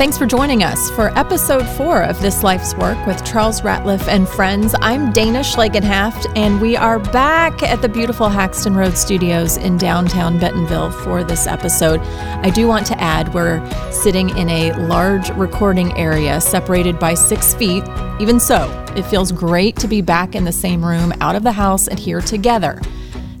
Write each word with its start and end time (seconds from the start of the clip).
Thanks 0.00 0.16
for 0.16 0.24
joining 0.24 0.62
us 0.62 0.90
for 0.92 1.16
episode 1.18 1.66
four 1.76 2.02
of 2.02 2.20
This 2.22 2.42
Life's 2.42 2.74
Work 2.74 3.06
with 3.06 3.22
Charles 3.22 3.60
Ratliff 3.60 4.08
and 4.08 4.26
friends. 4.26 4.74
I'm 4.80 5.12
Dana 5.12 5.40
Schlagenhaft, 5.40 6.32
and 6.36 6.58
we 6.60 6.74
are 6.74 6.98
back 6.98 7.62
at 7.62 7.82
the 7.82 7.88
beautiful 7.88 8.30
Haxton 8.30 8.74
Road 8.74 8.96
Studios 8.96 9.58
in 9.58 9.76
downtown 9.76 10.38
Bentonville 10.38 10.90
for 10.90 11.22
this 11.22 11.46
episode. 11.46 12.00
I 12.00 12.48
do 12.48 12.66
want 12.66 12.86
to 12.86 12.98
add 12.98 13.34
we're 13.34 13.62
sitting 13.92 14.30
in 14.38 14.48
a 14.48 14.72
large 14.86 15.28
recording 15.30 15.94
area 15.98 16.40
separated 16.40 16.98
by 16.98 17.12
six 17.12 17.52
feet. 17.52 17.84
Even 18.20 18.40
so, 18.40 18.70
it 18.96 19.02
feels 19.02 19.32
great 19.32 19.76
to 19.76 19.86
be 19.88 20.00
back 20.00 20.34
in 20.34 20.44
the 20.44 20.52
same 20.52 20.82
room, 20.82 21.12
out 21.20 21.36
of 21.36 21.42
the 21.42 21.52
house, 21.52 21.88
and 21.88 21.98
here 21.98 22.22
together. 22.22 22.80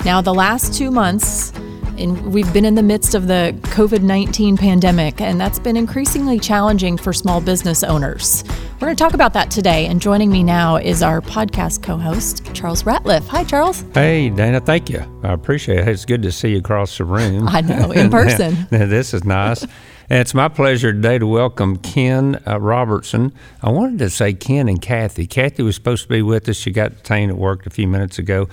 Now, 0.04 0.20
the 0.20 0.34
last 0.34 0.74
two 0.74 0.90
months, 0.90 1.52
and 2.00 2.32
we've 2.32 2.52
been 2.52 2.64
in 2.64 2.74
the 2.74 2.82
midst 2.82 3.14
of 3.14 3.26
the 3.26 3.54
COVID 3.62 4.02
19 4.02 4.56
pandemic, 4.56 5.20
and 5.20 5.40
that's 5.40 5.58
been 5.58 5.76
increasingly 5.76 6.38
challenging 6.38 6.96
for 6.96 7.12
small 7.12 7.40
business 7.40 7.82
owners. 7.84 8.42
We're 8.74 8.86
going 8.86 8.96
to 8.96 9.02
talk 9.02 9.14
about 9.14 9.34
that 9.34 9.50
today, 9.50 9.86
and 9.86 10.00
joining 10.00 10.30
me 10.30 10.42
now 10.42 10.76
is 10.76 11.02
our 11.02 11.20
podcast 11.20 11.82
co 11.82 11.96
host, 11.96 12.52
Charles 12.54 12.82
Ratliff. 12.84 13.26
Hi, 13.28 13.44
Charles. 13.44 13.84
Hey, 13.94 14.30
Dana, 14.30 14.60
thank 14.60 14.88
you. 14.88 15.04
I 15.22 15.32
appreciate 15.32 15.80
it. 15.80 15.88
It's 15.88 16.04
good 16.04 16.22
to 16.22 16.32
see 16.32 16.52
you 16.52 16.58
across 16.58 16.96
the 16.98 17.04
room. 17.04 17.46
I 17.50 17.60
know, 17.60 17.92
in 17.92 18.10
person. 18.10 18.66
this 18.70 19.12
is 19.12 19.24
nice. 19.24 19.62
And 19.62 20.18
it's 20.18 20.34
my 20.34 20.48
pleasure 20.48 20.92
today 20.92 21.18
to 21.18 21.26
welcome 21.26 21.76
Ken 21.76 22.42
uh, 22.46 22.58
Robertson. 22.58 23.32
I 23.62 23.70
wanted 23.70 24.00
to 24.00 24.10
say 24.10 24.32
Ken 24.32 24.68
and 24.68 24.82
Kathy. 24.82 25.26
Kathy 25.26 25.62
was 25.62 25.76
supposed 25.76 26.02
to 26.04 26.08
be 26.08 26.22
with 26.22 26.48
us. 26.48 26.56
She 26.56 26.72
got 26.72 26.96
detained 26.96 27.30
at 27.30 27.36
work 27.36 27.64
a 27.66 27.70
few 27.70 27.86
minutes 27.86 28.18
ago. 28.18 28.48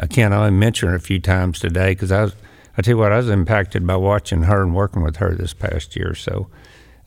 Uh, 0.00 0.06
Ken, 0.06 0.32
I 0.32 0.48
mentioned 0.50 0.90
her 0.90 0.96
a 0.96 1.00
few 1.00 1.20
times 1.20 1.58
today 1.58 1.90
because 1.90 2.10
I 2.10 2.22
was 2.22 2.34
I 2.76 2.82
tell 2.82 2.92
you 2.92 2.98
what, 2.98 3.12
I 3.12 3.18
was 3.18 3.28
impacted 3.28 3.86
by 3.86 3.96
watching 3.96 4.44
her 4.44 4.62
and 4.62 4.74
working 4.74 5.02
with 5.02 5.16
her 5.16 5.34
this 5.34 5.52
past 5.52 5.94
year. 5.96 6.14
So, 6.14 6.48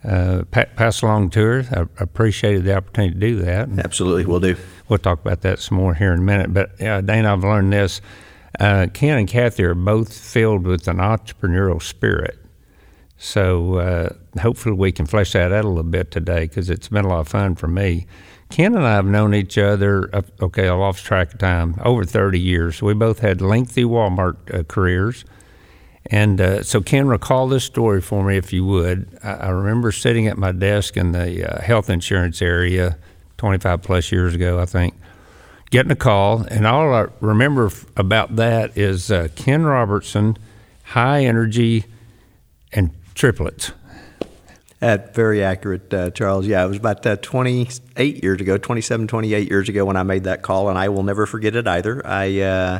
uh, 0.04 0.44
pass 0.52 1.02
along 1.02 1.32
to 1.32 1.40
her. 1.42 1.66
I 1.72 2.04
appreciated 2.04 2.66
the 2.66 2.76
opportunity 2.76 3.14
to 3.14 3.20
do 3.20 3.36
that. 3.42 3.70
Absolutely, 3.84 4.26
we'll 4.26 4.40
do. 4.40 4.56
We'll 4.88 5.00
talk 5.00 5.20
about 5.22 5.42
that 5.42 5.60
some 5.60 5.78
more 5.78 5.96
here 5.96 6.14
in 6.14 6.20
a 6.20 6.24
minute. 6.24 6.54
But 6.54 6.80
uh, 6.80 7.02
Dana, 7.02 7.34
I've 7.34 7.44
learned 7.44 7.74
this. 7.74 8.02
Uh, 8.60 8.88
Ken 8.94 9.18
and 9.18 9.28
Kathy 9.28 9.64
are 9.64 9.74
both 9.74 10.16
filled 10.16 10.66
with 10.66 10.88
an 10.88 10.98
entrepreneurial 10.98 11.82
spirit. 11.82 12.38
So 13.18 13.76
uh, 13.76 14.10
hopefully 14.40 14.76
we 14.76 14.92
can 14.92 15.06
flesh 15.06 15.32
that 15.34 15.52
out 15.52 15.66
a 15.66 15.68
little 15.68 15.84
bit 15.84 16.12
today 16.12 16.42
because 16.42 16.70
it's 16.70 16.90
been 16.90 17.06
a 17.06 17.08
lot 17.08 17.22
of 17.22 17.28
fun 17.28 17.56
for 17.56 17.68
me. 17.68 18.06
Ken 18.50 18.76
and 18.76 18.86
I 18.86 18.94
have 18.94 19.06
known 19.06 19.34
each 19.34 19.58
other, 19.58 20.10
okay, 20.40 20.68
I 20.68 20.74
lost 20.74 21.04
track 21.04 21.34
of 21.34 21.40
time, 21.40 21.76
over 21.84 22.06
30 22.06 22.40
years. 22.40 22.82
We 22.82 22.94
both 22.94 23.20
had 23.20 23.42
lengthy 23.42 23.84
Walmart 23.84 24.54
uh, 24.54 24.64
careers. 24.64 25.26
And 26.08 26.40
uh, 26.40 26.64
so, 26.64 26.82
Ken, 26.82 27.08
recall 27.08 27.48
this 27.48 27.64
story 27.64 28.00
for 28.02 28.24
me 28.24 28.38
if 28.38 28.54
you 28.54 28.64
would. 28.66 29.18
I, 29.24 29.34
I 29.34 29.50
remember 29.50 29.92
sitting 29.92 30.28
at 30.28 30.38
my 30.38 30.52
desk 30.52 30.98
in 30.98 31.14
the 31.14 31.56
uh, 31.56 31.62
health 31.62 31.90
insurance 31.90 32.42
area 32.42 32.98
25 33.38 33.82
plus 33.82 34.12
years 34.12 34.36
ago, 34.36 34.60
I 34.60 34.66
think, 34.66 34.94
getting 35.72 35.92
a 35.92 35.96
call. 35.96 36.42
And 36.42 36.68
all 36.68 36.94
I 36.94 37.08
remember 37.22 37.68
f- 37.68 37.86
about 37.98 38.36
that 38.36 38.78
is 38.78 39.12
uh, 39.12 39.30
Ken 39.36 39.64
Robertson, 39.64 40.38
high 40.84 41.26
energy, 41.26 41.86
and 42.72 42.92
triplets. 43.16 43.72
That's 44.80 45.16
very 45.16 45.44
accurate, 45.44 45.92
uh, 45.94 46.12
Charles. 46.12 46.46
Yeah, 46.46 46.64
it 46.64 46.68
was 46.68 46.78
about 46.78 47.04
uh, 47.06 47.16
28 47.16 48.24
years 48.24 48.42
ago, 48.42 48.58
27, 48.58 49.08
28 49.08 49.50
years 49.50 49.70
ago 49.70 49.86
when 49.86 49.96
I 49.96 50.04
made 50.04 50.26
that 50.26 50.44
call, 50.44 50.70
and 50.70 50.78
I 50.78 50.90
will 50.90 51.02
never 51.02 51.26
forget 51.26 51.56
it 51.56 51.66
either. 51.66 52.06
I 52.06 52.42
uh, 52.42 52.80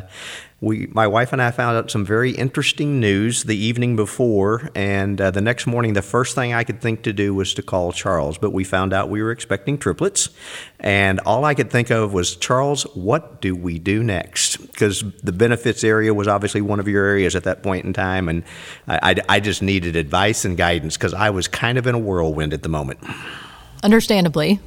we, 0.60 0.86
my 0.86 1.06
wife 1.06 1.34
and 1.34 1.42
I 1.42 1.50
found 1.50 1.76
out 1.76 1.90
some 1.90 2.04
very 2.04 2.30
interesting 2.30 2.98
news 2.98 3.44
the 3.44 3.56
evening 3.56 3.94
before, 3.94 4.70
and 4.74 5.20
uh, 5.20 5.30
the 5.30 5.42
next 5.42 5.66
morning, 5.66 5.92
the 5.92 6.00
first 6.00 6.34
thing 6.34 6.54
I 6.54 6.64
could 6.64 6.80
think 6.80 7.02
to 7.02 7.12
do 7.12 7.34
was 7.34 7.52
to 7.54 7.62
call 7.62 7.92
Charles. 7.92 8.38
But 8.38 8.54
we 8.54 8.64
found 8.64 8.94
out 8.94 9.10
we 9.10 9.22
were 9.22 9.30
expecting 9.30 9.76
triplets, 9.76 10.30
and 10.80 11.20
all 11.20 11.44
I 11.44 11.54
could 11.54 11.70
think 11.70 11.90
of 11.90 12.14
was, 12.14 12.36
Charles, 12.36 12.84
what 12.94 13.42
do 13.42 13.54
we 13.54 13.78
do 13.78 14.02
next? 14.02 14.56
Because 14.56 15.04
the 15.22 15.32
benefits 15.32 15.84
area 15.84 16.14
was 16.14 16.26
obviously 16.26 16.62
one 16.62 16.80
of 16.80 16.88
your 16.88 17.04
areas 17.04 17.36
at 17.36 17.44
that 17.44 17.62
point 17.62 17.84
in 17.84 17.92
time, 17.92 18.30
and 18.30 18.42
I, 18.88 19.10
I, 19.10 19.36
I 19.36 19.40
just 19.40 19.60
needed 19.60 19.94
advice 19.94 20.46
and 20.46 20.56
guidance 20.56 20.96
because 20.96 21.12
I 21.12 21.28
was 21.28 21.48
kind 21.48 21.76
of 21.76 21.86
in 21.86 21.94
a 21.94 21.98
whirlwind 21.98 22.54
at 22.54 22.62
the 22.62 22.70
moment. 22.70 22.98
Understandably. 23.82 24.58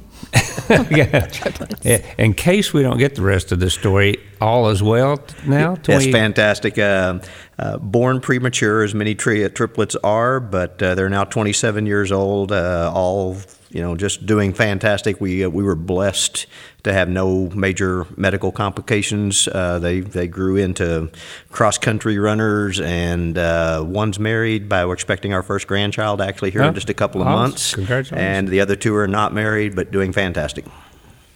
yeah. 0.90 2.14
In 2.18 2.34
case 2.34 2.72
we 2.72 2.82
don't 2.82 2.98
get 2.98 3.14
the 3.14 3.22
rest 3.22 3.52
of 3.52 3.60
the 3.60 3.70
story, 3.70 4.16
all 4.40 4.68
is 4.68 4.82
well 4.82 5.18
now. 5.46 5.74
That's 5.74 6.06
fantastic. 6.06 6.78
Uh, 6.78 7.18
uh, 7.58 7.78
born 7.78 8.20
premature, 8.20 8.82
as 8.82 8.94
many 8.94 9.14
tri- 9.14 9.48
triplets 9.48 9.96
are, 9.96 10.40
but 10.40 10.82
uh, 10.82 10.94
they're 10.94 11.08
now 11.08 11.24
27 11.24 11.86
years 11.86 12.12
old. 12.12 12.52
Uh, 12.52 12.90
all 12.94 13.36
you 13.70 13.80
know, 13.80 13.96
just 13.96 14.26
doing 14.26 14.52
fantastic. 14.52 15.20
We 15.20 15.44
uh, 15.44 15.48
we 15.48 15.62
were 15.62 15.76
blessed 15.76 16.46
to 16.82 16.92
have 16.92 17.08
no 17.08 17.48
major 17.50 18.06
medical 18.16 18.52
complications. 18.52 19.48
Uh, 19.48 19.78
they 19.78 20.00
they 20.00 20.26
grew 20.26 20.56
into 20.56 21.10
cross 21.50 21.78
country 21.78 22.18
runners, 22.18 22.80
and 22.80 23.36
uh, 23.38 23.84
one's 23.86 24.18
married. 24.18 24.68
By 24.68 24.84
we're 24.84 24.94
expecting 24.94 25.32
our 25.32 25.42
first 25.42 25.66
grandchild 25.66 26.20
actually 26.20 26.50
here 26.50 26.62
oh, 26.62 26.68
in 26.68 26.74
just 26.74 26.90
a 26.90 26.94
couple 26.94 27.20
of 27.20 27.26
awesome. 27.26 27.40
months. 27.40 27.74
Congratulations! 27.74 28.18
And 28.20 28.48
the 28.48 28.60
other 28.60 28.76
two 28.76 28.94
are 28.96 29.08
not 29.08 29.32
married, 29.34 29.74
but 29.74 29.90
doing 29.90 30.12
fantastic. 30.12 30.64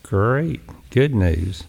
Great, 0.03 0.61
good 0.91 1.15
news. 1.15 1.65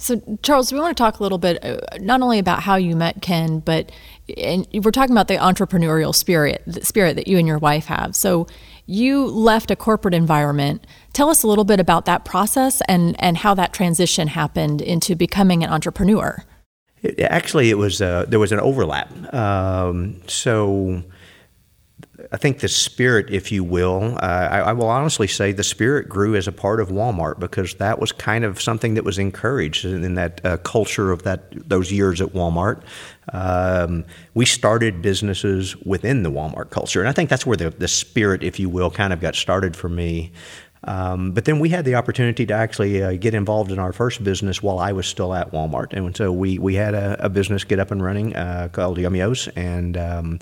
So, 0.00 0.22
Charles, 0.42 0.72
we 0.72 0.80
want 0.80 0.96
to 0.96 1.00
talk 1.00 1.20
a 1.20 1.22
little 1.22 1.36
bit 1.36 1.62
uh, 1.62 1.78
not 1.98 2.22
only 2.22 2.38
about 2.38 2.62
how 2.62 2.76
you 2.76 2.96
met 2.96 3.20
Ken, 3.20 3.60
but 3.60 3.92
and 4.34 4.66
we're 4.72 4.92
talking 4.92 5.12
about 5.12 5.28
the 5.28 5.34
entrepreneurial 5.34 6.14
spirit, 6.14 6.62
the 6.66 6.82
spirit 6.84 7.16
that 7.16 7.28
you 7.28 7.36
and 7.36 7.46
your 7.46 7.58
wife 7.58 7.84
have. 7.84 8.16
So, 8.16 8.46
you 8.90 9.26
left 9.26 9.70
a 9.70 9.76
corporate 9.76 10.14
environment. 10.14 10.86
Tell 11.12 11.28
us 11.28 11.42
a 11.42 11.46
little 11.46 11.64
bit 11.64 11.78
about 11.78 12.04
that 12.06 12.24
process 12.24 12.82
and 12.88 13.16
and 13.20 13.36
how 13.36 13.54
that 13.54 13.72
transition 13.72 14.28
happened 14.28 14.82
into 14.82 15.14
becoming 15.14 15.62
an 15.62 15.70
entrepreneur. 15.70 16.44
It, 17.02 17.20
actually, 17.20 17.70
it 17.70 17.78
was 17.78 18.02
uh, 18.02 18.26
there 18.28 18.40
was 18.40 18.52
an 18.52 18.60
overlap. 18.60 19.10
Um, 19.32 20.20
so 20.26 21.02
I 22.32 22.36
think 22.36 22.60
the 22.60 22.68
spirit, 22.68 23.30
if 23.30 23.50
you 23.50 23.64
will, 23.64 24.16
uh, 24.16 24.48
I, 24.50 24.58
I, 24.60 24.72
will 24.72 24.88
honestly 24.88 25.26
say 25.26 25.52
the 25.52 25.64
spirit 25.64 26.08
grew 26.08 26.34
as 26.34 26.46
a 26.46 26.52
part 26.52 26.80
of 26.80 26.88
Walmart 26.88 27.38
because 27.38 27.74
that 27.74 27.98
was 27.98 28.12
kind 28.12 28.44
of 28.44 28.60
something 28.60 28.94
that 28.94 29.04
was 29.04 29.18
encouraged 29.18 29.84
in 29.84 30.14
that 30.14 30.44
uh, 30.44 30.56
culture 30.58 31.12
of 31.12 31.22
that 31.22 31.68
those 31.68 31.92
years 31.92 32.20
at 32.20 32.28
Walmart. 32.28 32.82
Um, 33.32 34.04
we 34.34 34.44
started 34.44 35.02
businesses 35.02 35.76
within 35.78 36.22
the 36.22 36.30
Walmart 36.30 36.70
culture, 36.70 37.00
and 37.00 37.08
I 37.08 37.12
think 37.12 37.30
that's 37.30 37.46
where 37.46 37.56
the, 37.56 37.70
the 37.70 37.88
spirit, 37.88 38.42
if 38.42 38.58
you 38.58 38.68
will, 38.68 38.90
kind 38.90 39.12
of 39.12 39.20
got 39.20 39.34
started 39.34 39.76
for 39.76 39.88
me. 39.88 40.32
Um, 40.84 41.32
but 41.32 41.44
then 41.44 41.58
we 41.58 41.68
had 41.68 41.84
the 41.84 41.94
opportunity 41.94 42.46
to 42.46 42.54
actually 42.54 43.02
uh, 43.02 43.12
get 43.12 43.34
involved 43.34 43.70
in 43.70 43.78
our 43.78 43.92
first 43.92 44.24
business 44.24 44.62
while 44.62 44.78
I 44.78 44.92
was 44.92 45.06
still 45.06 45.34
at 45.34 45.52
Walmart, 45.52 45.92
and 45.92 46.16
so 46.16 46.32
we 46.32 46.58
we 46.58 46.74
had 46.74 46.94
a, 46.94 47.26
a 47.26 47.28
business 47.28 47.64
get 47.64 47.78
up 47.78 47.90
and 47.90 48.02
running 48.02 48.34
uh, 48.34 48.68
called 48.72 48.96
Yummyos, 48.96 49.50
and 49.56 49.96
um, 49.96 50.38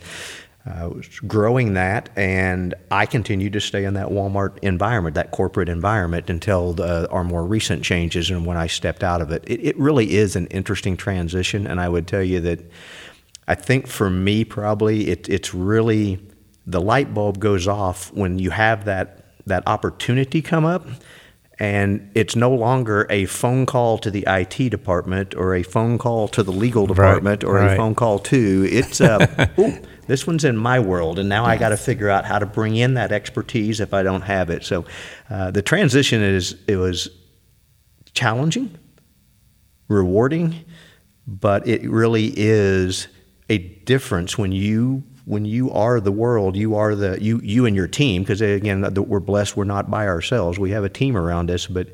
uh, 0.69 0.89
was 0.91 1.09
growing 1.21 1.75
that, 1.75 2.11
and 2.17 2.75
I 2.91 3.07
continued 3.07 3.55
to 3.55 3.61
stay 3.61 3.85
in 3.85 3.95
that 3.95 4.09
Walmart 4.09 4.59
environment, 4.63 5.15
that 5.15 5.31
corporate 5.31 5.69
environment, 5.69 6.29
until 6.29 6.73
the, 6.73 7.09
our 7.11 7.25
more 7.25 7.45
recent 7.45 7.83
changes 7.83 8.31
and 8.31 8.45
when 8.45 8.57
I 8.57 8.67
stepped 8.67 9.03
out 9.03 9.21
of 9.21 9.31
it. 9.31 9.45
it. 9.47 9.61
It 9.65 9.79
really 9.79 10.17
is 10.17 10.37
an 10.37 10.47
interesting 10.49 10.97
transition, 10.97 11.67
and 11.67 11.81
I 11.81 11.89
would 11.89 12.07
tell 12.07 12.23
you 12.23 12.41
that 12.41 12.61
I 13.47 13.55
think 13.55 13.87
for 13.87 14.11
me, 14.11 14.45
probably 14.45 15.09
it, 15.09 15.29
it's 15.29 15.55
really 15.55 16.21
the 16.67 16.81
light 16.81 17.15
bulb 17.15 17.39
goes 17.39 17.67
off 17.67 18.13
when 18.13 18.39
you 18.39 18.51
have 18.51 18.85
that 18.85 19.25
that 19.47 19.67
opportunity 19.67 20.43
come 20.43 20.67
up 20.67 20.87
and 21.59 22.11
it's 22.15 22.37
no 22.37 22.55
longer 22.55 23.07
a 23.11 23.25
phone 23.27 23.67
call 23.67 23.99
to 23.99 24.11
the 24.11 24.25
IT 24.27 24.69
department 24.69 25.35
or 25.35 25.55
a 25.55 25.63
phone 25.63 25.99
call 25.99 26.29
to 26.29 26.43
the 26.43 26.53
legal 26.53 26.87
department 26.87 27.43
right, 27.43 27.49
or 27.49 27.55
right. 27.55 27.73
a 27.73 27.77
phone 27.77 27.95
call 27.95 28.19
to 28.19 28.69
it's 28.71 29.01
uh, 29.01 29.49
ooh, 29.59 29.79
this 30.09 30.27
one's 30.27 30.45
in 30.45 30.57
my 30.57 30.81
world, 30.81 31.19
and 31.19 31.29
now 31.29 31.45
yes. 31.45 31.51
I 31.51 31.57
got 31.59 31.69
to 31.69 31.77
figure 31.77 32.09
out 32.09 32.25
how 32.25 32.39
to 32.39 32.47
bring 32.47 32.75
in 32.75 32.95
that 32.95 33.13
expertise 33.13 33.79
if 33.79 33.95
I 33.95 34.03
don't 34.03 34.23
have 34.23 34.51
it. 34.51 34.65
So 34.65 34.85
uh, 35.31 35.53
the 35.53 35.63
transition 35.63 36.23
is 36.23 36.57
it 36.67 36.77
was 36.77 37.09
challenging, 38.15 38.77
rewarding, 39.87 40.65
but 41.27 41.69
it 41.69 41.89
really 41.89 42.33
is 42.35 43.07
a 43.51 43.59
difference 43.59 44.37
when 44.37 44.51
you 44.51 45.05
when 45.29 45.45
you 45.45 45.71
are 45.71 46.01
the 46.01 46.11
world, 46.11 46.57
you 46.57 46.75
are 46.75 46.95
the 46.95 47.23
you 47.23 47.39
you 47.45 47.67
and 47.67 47.77
your 47.77 47.87
team. 47.87 48.23
Because 48.23 48.41
eh, 48.41 48.47
again, 48.47 48.83
we're 48.95 49.21
blessed. 49.21 49.57
We're 49.57 49.65
not 49.65 49.91
by 49.91 50.09
ourselves. 50.09 50.59
We 50.59 50.71
have 50.71 50.85
a 50.85 50.89
team 50.89 51.17
around 51.17 51.51
us. 51.51 51.67
But 51.67 51.89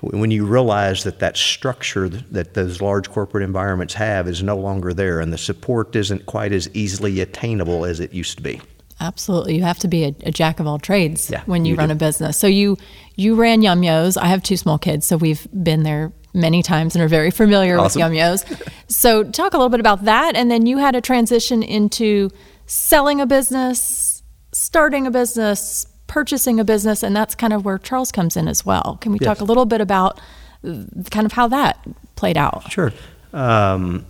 when 0.00 0.32
you 0.32 0.44
realize 0.44 1.04
that 1.04 1.20
that 1.20 1.36
structure 1.36 2.08
that 2.08 2.54
those 2.54 2.80
large 2.80 3.08
corporate 3.08 3.44
environments 3.44 3.94
have 3.94 4.26
is 4.26 4.42
no 4.42 4.56
longer 4.56 4.92
there, 4.92 5.20
and 5.20 5.32
the 5.32 5.38
support 5.38 5.94
isn't 5.94 6.26
quite 6.26 6.52
as 6.52 6.68
easily 6.74 7.20
attainable 7.20 7.84
as 7.84 8.00
it 8.00 8.12
used 8.12 8.36
to 8.38 8.42
be. 8.42 8.60
Absolutely, 8.98 9.54
you 9.54 9.62
have 9.62 9.78
to 9.78 9.88
be 9.88 10.04
a, 10.04 10.14
a 10.24 10.32
jack 10.32 10.60
of 10.60 10.66
all 10.66 10.78
trades 10.78 11.30
yeah, 11.30 11.42
when 11.46 11.64
you, 11.64 11.72
you 11.72 11.78
run 11.78 11.88
do. 11.88 11.92
a 11.92 11.96
business. 11.96 12.36
So 12.36 12.48
you 12.48 12.76
you 13.14 13.36
ran 13.36 13.62
Yum 13.62 13.84
Yos. 13.84 14.16
I 14.16 14.26
have 14.26 14.42
two 14.42 14.56
small 14.56 14.78
kids, 14.78 15.06
so 15.06 15.16
we've 15.16 15.46
been 15.62 15.84
there 15.84 16.12
many 16.34 16.62
times 16.62 16.94
and 16.94 17.02
are 17.02 17.08
very 17.08 17.30
familiar 17.30 17.78
awesome. 17.78 18.02
with 18.02 18.14
Yum 18.14 18.14
Yos. 18.14 18.44
so 18.88 19.22
talk 19.22 19.54
a 19.54 19.56
little 19.56 19.70
bit 19.70 19.80
about 19.80 20.06
that, 20.06 20.34
and 20.34 20.50
then 20.50 20.66
you 20.66 20.78
had 20.78 20.96
a 20.96 21.00
transition 21.00 21.62
into 21.62 22.30
selling 22.70 23.20
a 23.20 23.26
business, 23.26 24.22
starting 24.52 25.04
a 25.06 25.10
business, 25.10 25.86
purchasing 26.06 26.60
a 26.60 26.64
business, 26.64 27.02
and 27.02 27.14
that's 27.16 27.34
kind 27.34 27.52
of 27.52 27.64
where 27.64 27.78
Charles 27.78 28.12
comes 28.12 28.36
in 28.36 28.46
as 28.46 28.64
well. 28.64 28.96
Can 29.00 29.10
we 29.12 29.18
Yes. 29.20 29.26
talk 29.26 29.40
a 29.40 29.44
little 29.44 29.66
bit 29.66 29.80
about 29.80 30.20
uh, 30.64 30.84
kind 31.10 31.26
of 31.26 31.32
how 31.32 31.48
that 31.48 31.78
played 32.14 32.36
out? 32.36 32.70
Sure. 32.70 32.92
Um, 33.32 34.06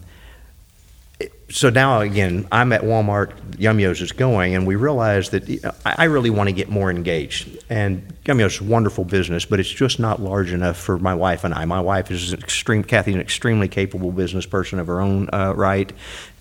so 1.49 1.71
now 1.71 2.01
again, 2.01 2.47
I'm 2.53 2.73
at 2.73 2.83
Walmart. 2.83 3.33
Yum 3.59 3.81
Yo's 3.81 4.01
is 4.03 4.13
going, 4.13 4.55
and 4.55 4.67
we 4.67 4.77
realize 4.77 5.31
that 5.31 5.49
I 5.87 5.95
I 5.99 6.05
really 6.05 6.31
want 6.31 6.49
to 6.49 6.53
get 6.53 6.69
more 6.69 6.91
engaged. 6.91 7.65
And 7.71 8.13
Yum 8.27 8.41
Yo's 8.41 8.55
is 8.57 8.61
a 8.61 8.65
wonderful 8.65 9.05
business, 9.05 9.45
but 9.47 9.59
it's 9.59 9.71
just 9.71 9.99
not 9.99 10.21
large 10.21 10.53
enough 10.53 10.77
for 10.77 10.99
my 10.99 11.15
wife 11.15 11.45
and 11.45 11.55
I. 11.55 11.65
My 11.65 11.81
wife 11.81 12.11
is 12.11 12.33
an 12.33 12.41
extreme. 12.41 12.85
Kathy, 12.85 13.13
an 13.15 13.21
extremely 13.21 13.69
capable 13.69 14.13
business 14.13 14.45
person 14.47 14.79
of 14.79 14.87
her 14.87 15.01
own 15.01 15.29
uh, 15.33 15.55
right, 15.57 15.93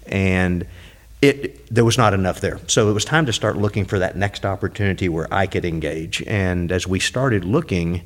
and 0.06 0.66
it 1.22 1.74
there 1.74 1.86
was 1.86 1.98
not 1.98 2.14
enough 2.14 2.40
there. 2.40 2.60
So 2.68 2.90
it 2.90 2.94
was 2.94 3.06
time 3.06 3.26
to 3.26 3.34
start 3.34 3.58
looking 3.58 3.86
for 3.86 4.00
that 4.00 4.16
next 4.16 4.46
opportunity 4.46 5.10
where 5.10 5.32
I 5.34 5.48
could 5.48 5.66
engage. 5.66 6.24
And 6.24 6.72
as 6.72 6.88
we 6.88 7.00
started 7.00 7.44
looking, 7.46 8.04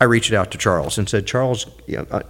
I 0.00 0.04
reached 0.04 0.32
out 0.32 0.50
to 0.52 0.58
Charles 0.58 0.98
and 0.98 1.08
said, 1.08 1.26
Charles, 1.26 1.66
you 1.86 1.96
know, 1.96 2.06
uh, 2.10 2.22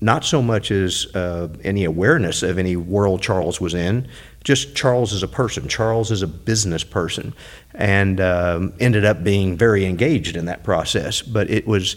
not 0.00 0.24
so 0.24 0.42
much 0.42 0.70
as 0.70 1.06
uh, 1.14 1.48
any 1.62 1.84
awareness 1.84 2.42
of 2.42 2.58
any 2.58 2.76
world 2.76 3.22
Charles 3.22 3.60
was 3.60 3.74
in, 3.74 4.08
just 4.42 4.74
Charles 4.74 5.12
as 5.12 5.22
a 5.22 5.28
person. 5.28 5.68
Charles 5.68 6.10
is 6.10 6.22
a 6.22 6.26
business 6.26 6.82
person, 6.82 7.34
and 7.74 8.20
um, 8.20 8.72
ended 8.80 9.04
up 9.04 9.22
being 9.22 9.56
very 9.56 9.86
engaged 9.86 10.36
in 10.36 10.46
that 10.46 10.64
process. 10.64 11.22
But 11.22 11.50
it 11.50 11.66
was, 11.66 11.96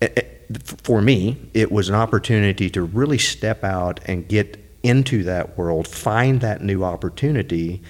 eh, 0.00 0.08
eh, 0.16 0.22
for 0.82 1.02
me, 1.02 1.50
it 1.52 1.70
was 1.70 1.88
an 1.88 1.94
opportunity 1.94 2.70
to 2.70 2.82
really 2.82 3.18
step 3.18 3.64
out 3.64 4.00
and 4.06 4.26
get 4.26 4.69
into 4.82 5.22
that 5.24 5.56
world, 5.56 5.86
find 5.86 6.40
that 6.40 6.62
new 6.62 6.84
opportunity. 6.84 7.82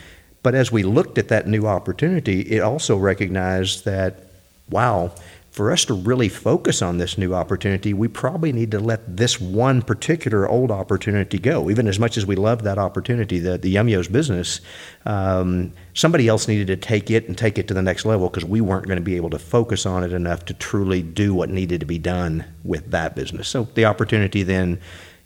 But 0.42 0.54
as 0.54 0.72
we 0.72 0.82
looked 0.82 1.19
at 1.19 1.28
that 1.28 1.46
new 1.46 1.66
opportunity, 1.66 2.40
it 2.42 2.60
also 2.60 2.96
recognized 2.96 3.84
that, 3.84 4.25
wow, 4.70 5.12
for 5.50 5.72
us 5.72 5.84
to 5.84 5.94
really 5.94 6.28
focus 6.28 6.81
on 6.81 6.98
this 6.98 7.19
new 7.19 7.34
opportunity, 7.34 7.92
we 7.92 8.06
probably 8.06 8.52
need 8.52 8.70
to 8.70 8.78
let 8.78 9.16
this 9.16 9.40
one 9.40 9.82
particular 9.82 10.48
old 10.48 10.70
opportunity 10.70 11.38
go. 11.38 11.69
Even 11.69 11.88
as 11.88 11.98
much 11.98 12.16
as 12.16 12.25
we 12.25 12.37
love 12.37 12.62
that 12.62 12.78
opportunity, 12.78 13.40
the, 13.40 13.58
the 13.58 13.69
Yum 13.69 13.88
Yo's 13.88 14.06
business, 14.06 14.60
um, 15.06 15.72
somebody 15.93 16.28
else 16.28 16.46
needed 16.46 16.69
to 16.69 16.76
take 16.76 17.10
it 17.10 17.26
and 17.26 17.36
take 17.36 17.58
it 17.58 17.66
to 17.66 17.75
the 17.75 17.82
next 17.82 18.04
level 18.04 18.28
because 18.28 18.44
we 18.44 18.60
weren't 18.60 18.86
going 18.86 18.98
to 18.98 19.04
be 19.04 19.16
able 19.16 19.31
to 19.31 19.40
focus 19.40 19.86
on 19.86 20.04
it 20.04 20.12
enough 20.12 20.44
to 20.44 20.54
truly 20.54 21.02
do 21.02 21.34
what 21.34 21.50
needed 21.50 21.81
to 21.81 21.86
be 21.86 21.98
done 21.98 22.44
with 22.62 22.93
that 22.93 23.16
business. 23.16 23.48
So 23.48 23.64
the 23.75 23.86
opportunity 23.86 24.44
then 24.44 24.81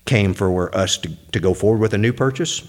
came 0.05 0.35
for 0.35 0.75
us 0.75 0.99
to, 0.99 1.11
to 1.33 1.41
go 1.41 1.55
forward 1.55 1.81
with 1.81 1.95
a 1.95 1.99
new 1.99 2.13
purchase. 2.13 2.63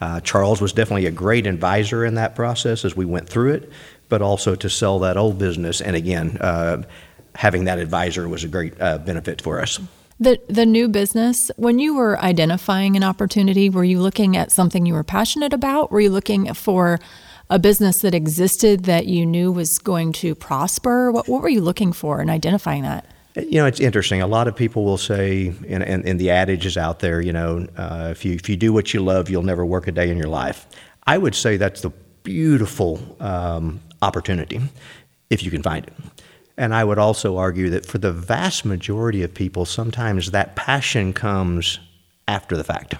Uh, 0.00 0.20
Charles 0.20 0.60
was 0.60 0.72
definitely 0.72 1.06
a 1.06 1.10
great 1.10 1.46
advisor 1.46 2.04
in 2.04 2.14
that 2.14 2.34
process 2.34 2.84
as 2.84 2.94
we 2.94 3.04
went 3.04 3.28
through 3.28 3.54
it, 3.54 3.72
but 4.08 4.22
also 4.22 4.54
to 4.54 4.68
sell 4.68 4.98
that 5.00 5.16
old 5.16 5.38
business. 5.38 5.80
And 5.80 5.96
again, 5.96 6.36
uh, 6.40 6.82
having 7.34 7.64
that 7.64 7.78
advisor 7.78 8.28
was 8.28 8.44
a 8.44 8.48
great 8.48 8.78
uh, 8.80 8.98
benefit 8.98 9.40
for 9.40 9.60
us. 9.60 9.80
The 10.18 10.40
the 10.48 10.64
new 10.64 10.88
business, 10.88 11.50
when 11.56 11.78
you 11.78 11.94
were 11.94 12.18
identifying 12.20 12.96
an 12.96 13.04
opportunity, 13.04 13.68
were 13.68 13.84
you 13.84 14.00
looking 14.00 14.34
at 14.34 14.50
something 14.50 14.86
you 14.86 14.94
were 14.94 15.04
passionate 15.04 15.52
about? 15.52 15.90
Were 15.90 16.00
you 16.00 16.08
looking 16.08 16.54
for 16.54 16.98
a 17.50 17.58
business 17.58 18.00
that 18.00 18.14
existed 18.14 18.84
that 18.84 19.06
you 19.06 19.26
knew 19.26 19.52
was 19.52 19.78
going 19.78 20.12
to 20.14 20.34
prosper? 20.34 21.12
What 21.12 21.28
what 21.28 21.42
were 21.42 21.50
you 21.50 21.60
looking 21.60 21.92
for 21.92 22.22
in 22.22 22.30
identifying 22.30 22.82
that? 22.82 23.06
You 23.36 23.60
know, 23.60 23.66
it's 23.66 23.80
interesting. 23.80 24.22
A 24.22 24.26
lot 24.26 24.48
of 24.48 24.56
people 24.56 24.84
will 24.84 24.96
say, 24.96 25.48
and, 25.68 25.82
and, 25.82 26.06
and 26.06 26.18
the 26.18 26.30
adage 26.30 26.64
is 26.64 26.78
out 26.78 27.00
there, 27.00 27.20
you 27.20 27.34
know, 27.34 27.66
uh, 27.76 28.08
if, 28.10 28.24
you, 28.24 28.32
if 28.32 28.48
you 28.48 28.56
do 28.56 28.72
what 28.72 28.94
you 28.94 29.00
love, 29.00 29.28
you'll 29.28 29.42
never 29.42 29.64
work 29.64 29.86
a 29.86 29.92
day 29.92 30.10
in 30.10 30.16
your 30.16 30.28
life. 30.28 30.66
I 31.06 31.18
would 31.18 31.34
say 31.34 31.58
that's 31.58 31.82
the 31.82 31.90
beautiful 32.22 33.16
um, 33.20 33.80
opportunity 34.00 34.60
if 35.28 35.42
you 35.42 35.50
can 35.50 35.62
find 35.62 35.86
it. 35.86 35.92
And 36.56 36.74
I 36.74 36.82
would 36.82 36.98
also 36.98 37.36
argue 37.36 37.68
that 37.70 37.84
for 37.84 37.98
the 37.98 38.12
vast 38.12 38.64
majority 38.64 39.22
of 39.22 39.34
people, 39.34 39.66
sometimes 39.66 40.30
that 40.30 40.56
passion 40.56 41.12
comes 41.12 41.78
after 42.26 42.56
the 42.56 42.64
fact. 42.64 42.94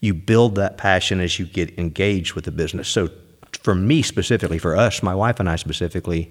You 0.00 0.12
build 0.12 0.56
that 0.56 0.76
passion 0.76 1.20
as 1.20 1.38
you 1.38 1.46
get 1.46 1.78
engaged 1.78 2.34
with 2.34 2.44
the 2.44 2.50
business. 2.50 2.88
So, 2.88 3.08
for 3.58 3.74
me 3.74 4.02
specifically, 4.02 4.58
for 4.58 4.76
us, 4.76 5.02
my 5.02 5.14
wife 5.14 5.40
and 5.40 5.48
I 5.48 5.56
specifically, 5.56 6.30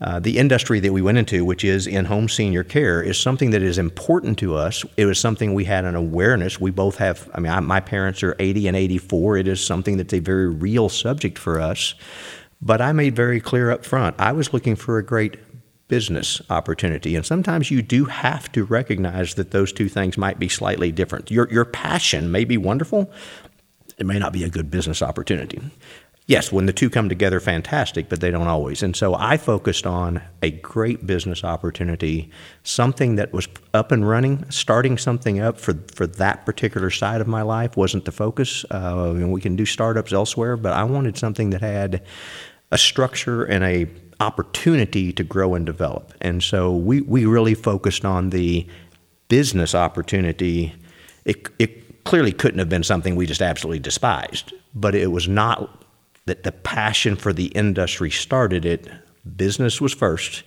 uh, 0.00 0.20
the 0.20 0.38
industry 0.38 0.80
that 0.80 0.92
we 0.92 1.02
went 1.02 1.18
into, 1.18 1.44
which 1.44 1.64
is 1.64 1.86
in 1.86 2.06
home 2.06 2.28
senior 2.28 2.64
care, 2.64 3.02
is 3.02 3.18
something 3.18 3.50
that 3.50 3.62
is 3.62 3.78
important 3.78 4.38
to 4.38 4.54
us. 4.54 4.84
It 4.96 5.04
was 5.06 5.18
something 5.18 5.52
we 5.52 5.64
had 5.64 5.84
an 5.84 5.94
awareness. 5.94 6.60
We 6.60 6.70
both 6.70 6.96
have, 6.96 7.28
I 7.34 7.40
mean, 7.40 7.52
I, 7.52 7.60
my 7.60 7.80
parents 7.80 8.22
are 8.22 8.34
80 8.38 8.68
and 8.68 8.76
84. 8.76 9.38
It 9.38 9.48
is 9.48 9.64
something 9.64 9.96
that's 9.96 10.14
a 10.14 10.20
very 10.20 10.48
real 10.48 10.88
subject 10.88 11.38
for 11.38 11.60
us. 11.60 11.94
But 12.62 12.80
I 12.80 12.92
made 12.92 13.16
very 13.16 13.40
clear 13.40 13.70
up 13.70 13.84
front 13.84 14.16
I 14.18 14.32
was 14.32 14.52
looking 14.52 14.76
for 14.76 14.98
a 14.98 15.02
great 15.02 15.36
business 15.88 16.40
opportunity. 16.48 17.16
And 17.16 17.26
sometimes 17.26 17.70
you 17.70 17.82
do 17.82 18.04
have 18.04 18.50
to 18.52 18.64
recognize 18.64 19.34
that 19.34 19.50
those 19.50 19.72
two 19.72 19.88
things 19.88 20.16
might 20.16 20.38
be 20.38 20.48
slightly 20.48 20.92
different. 20.92 21.30
Your, 21.30 21.50
your 21.50 21.64
passion 21.64 22.30
may 22.30 22.44
be 22.44 22.56
wonderful, 22.56 23.10
it 23.98 24.06
may 24.06 24.18
not 24.18 24.32
be 24.32 24.44
a 24.44 24.48
good 24.48 24.70
business 24.70 25.02
opportunity. 25.02 25.60
Yes, 26.30 26.52
when 26.52 26.66
the 26.66 26.72
two 26.72 26.88
come 26.88 27.08
together, 27.08 27.40
fantastic, 27.40 28.08
but 28.08 28.20
they 28.20 28.30
don't 28.30 28.46
always. 28.46 28.84
And 28.84 28.94
so 28.94 29.16
I 29.16 29.36
focused 29.36 29.84
on 29.84 30.22
a 30.42 30.52
great 30.52 31.04
business 31.04 31.42
opportunity, 31.42 32.30
something 32.62 33.16
that 33.16 33.32
was 33.32 33.48
up 33.74 33.90
and 33.90 34.08
running, 34.08 34.48
starting 34.48 34.96
something 34.96 35.40
up 35.40 35.58
for, 35.58 35.74
for 35.92 36.06
that 36.06 36.46
particular 36.46 36.88
side 36.88 37.20
of 37.20 37.26
my 37.26 37.42
life 37.42 37.76
wasn't 37.76 38.04
the 38.04 38.12
focus. 38.12 38.64
Uh, 38.70 39.12
we 39.26 39.40
can 39.40 39.56
do 39.56 39.66
startups 39.66 40.12
elsewhere, 40.12 40.56
but 40.56 40.72
I 40.72 40.84
wanted 40.84 41.18
something 41.18 41.50
that 41.50 41.62
had 41.62 42.00
a 42.70 42.78
structure 42.78 43.42
and 43.42 43.64
a 43.64 43.88
opportunity 44.20 45.12
to 45.12 45.24
grow 45.24 45.56
and 45.56 45.66
develop. 45.66 46.14
And 46.20 46.44
so 46.44 46.76
we, 46.76 47.00
we 47.00 47.24
really 47.24 47.54
focused 47.54 48.04
on 48.04 48.30
the 48.30 48.68
business 49.26 49.74
opportunity. 49.74 50.76
It, 51.24 51.48
it 51.58 52.04
clearly 52.04 52.30
couldn't 52.30 52.60
have 52.60 52.68
been 52.68 52.84
something 52.84 53.16
we 53.16 53.26
just 53.26 53.42
absolutely 53.42 53.80
despised, 53.80 54.52
but 54.76 54.94
it 54.94 55.10
was 55.10 55.26
not 55.26 55.76
that 56.30 56.44
the 56.44 56.52
passion 56.52 57.16
for 57.16 57.32
the 57.32 57.46
industry 57.46 58.08
started 58.08 58.64
it. 58.64 58.88
Business 59.36 59.80
was 59.80 59.92
first. 59.92 60.44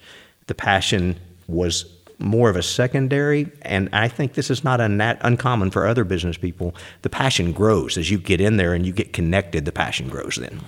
The 0.47 0.55
passion 0.55 1.19
was 1.49 1.83
more 2.19 2.49
of 2.49 2.55
a 2.55 2.63
secondary, 2.63 3.51
and 3.63 3.89
I 3.91 4.07
think 4.07 4.35
this 4.35 4.49
is 4.49 4.63
not 4.63 4.79
unnat- 4.79 5.17
uncommon 5.19 5.71
for 5.71 5.85
other 5.85 6.05
business 6.05 6.37
people. 6.37 6.73
The 7.01 7.09
passion 7.09 7.51
grows 7.51 7.97
as 7.97 8.09
you 8.09 8.17
get 8.17 8.39
in 8.39 8.55
there 8.55 8.73
and 8.73 8.85
you 8.85 8.93
get 8.93 9.11
connected. 9.11 9.65
The 9.65 9.73
passion 9.73 10.07
grows 10.07 10.37
then. 10.37 10.61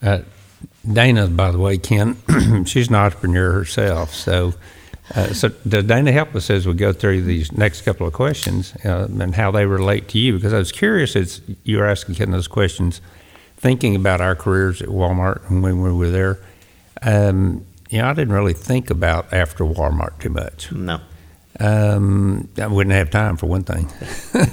Uh, 0.00 0.20
Dana, 0.90 1.26
by 1.26 1.50
the 1.50 1.58
way, 1.58 1.76
Ken, 1.76 2.16
she's 2.64 2.88
an 2.88 2.94
entrepreneur 2.94 3.52
herself. 3.52 4.14
So, 4.14 4.54
uh, 5.14 5.34
so 5.34 5.50
does 5.68 5.84
Dana 5.84 6.12
help 6.12 6.34
us 6.34 6.48
as 6.48 6.66
we 6.66 6.72
go 6.72 6.94
through 6.94 7.24
these 7.24 7.52
next 7.52 7.82
couple 7.82 8.06
of 8.06 8.14
questions 8.14 8.74
uh, 8.86 9.06
and 9.20 9.34
how 9.34 9.50
they 9.50 9.66
relate 9.66 10.08
to 10.08 10.18
you? 10.18 10.32
Because 10.32 10.54
I 10.54 10.58
was 10.58 10.72
curious 10.72 11.14
as 11.14 11.42
you 11.64 11.76
were 11.76 11.86
asking 11.86 12.14
Ken 12.14 12.30
those 12.30 12.48
questions, 12.48 13.02
thinking 13.58 13.96
about 13.96 14.20
our 14.20 14.34
careers 14.34 14.80
at 14.80 14.88
Walmart 14.88 15.48
and 15.50 15.62
when 15.62 15.82
we 15.82 15.92
were 15.92 16.10
there. 16.10 16.38
Um, 17.02 17.64
you 17.90 17.98
know, 17.98 18.08
I 18.08 18.14
didn't 18.14 18.34
really 18.34 18.52
think 18.54 18.90
about 18.90 19.32
after 19.32 19.64
Walmart 19.64 20.20
too 20.20 20.30
much. 20.30 20.72
No. 20.72 21.00
Um, 21.60 22.48
I 22.56 22.68
wouldn't 22.68 22.94
have 22.94 23.10
time 23.10 23.36
for 23.36 23.46
one 23.46 23.64
thing. 23.64 23.88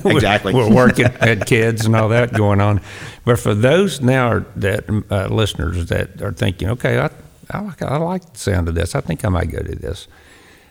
Exactly. 0.06 0.54
we're, 0.54 0.70
we're 0.70 0.76
working, 0.76 1.06
had 1.06 1.46
kids 1.46 1.86
and 1.86 1.96
all 1.96 2.10
that 2.10 2.34
going 2.34 2.62
on. 2.62 2.82
But 3.26 3.40
for 3.40 3.54
those 3.54 4.02
now 4.02 4.46
that 4.56 4.86
uh, 5.12 5.28
listeners 5.28 5.88
that 5.88 6.22
are 6.22 6.32
thinking, 6.32 6.70
okay, 6.70 7.00
I, 7.00 7.10
I 7.52 7.60
like 7.62 7.82
I 7.82 7.98
like 7.98 8.34
the 8.34 8.40
sound 8.40 8.68
of 8.70 8.76
this. 8.76 8.96
I 8.96 9.02
think 9.02 9.26
I 9.26 9.30
might 9.30 9.52
go 9.52 9.60
do 9.60 9.76
this. 9.76 10.08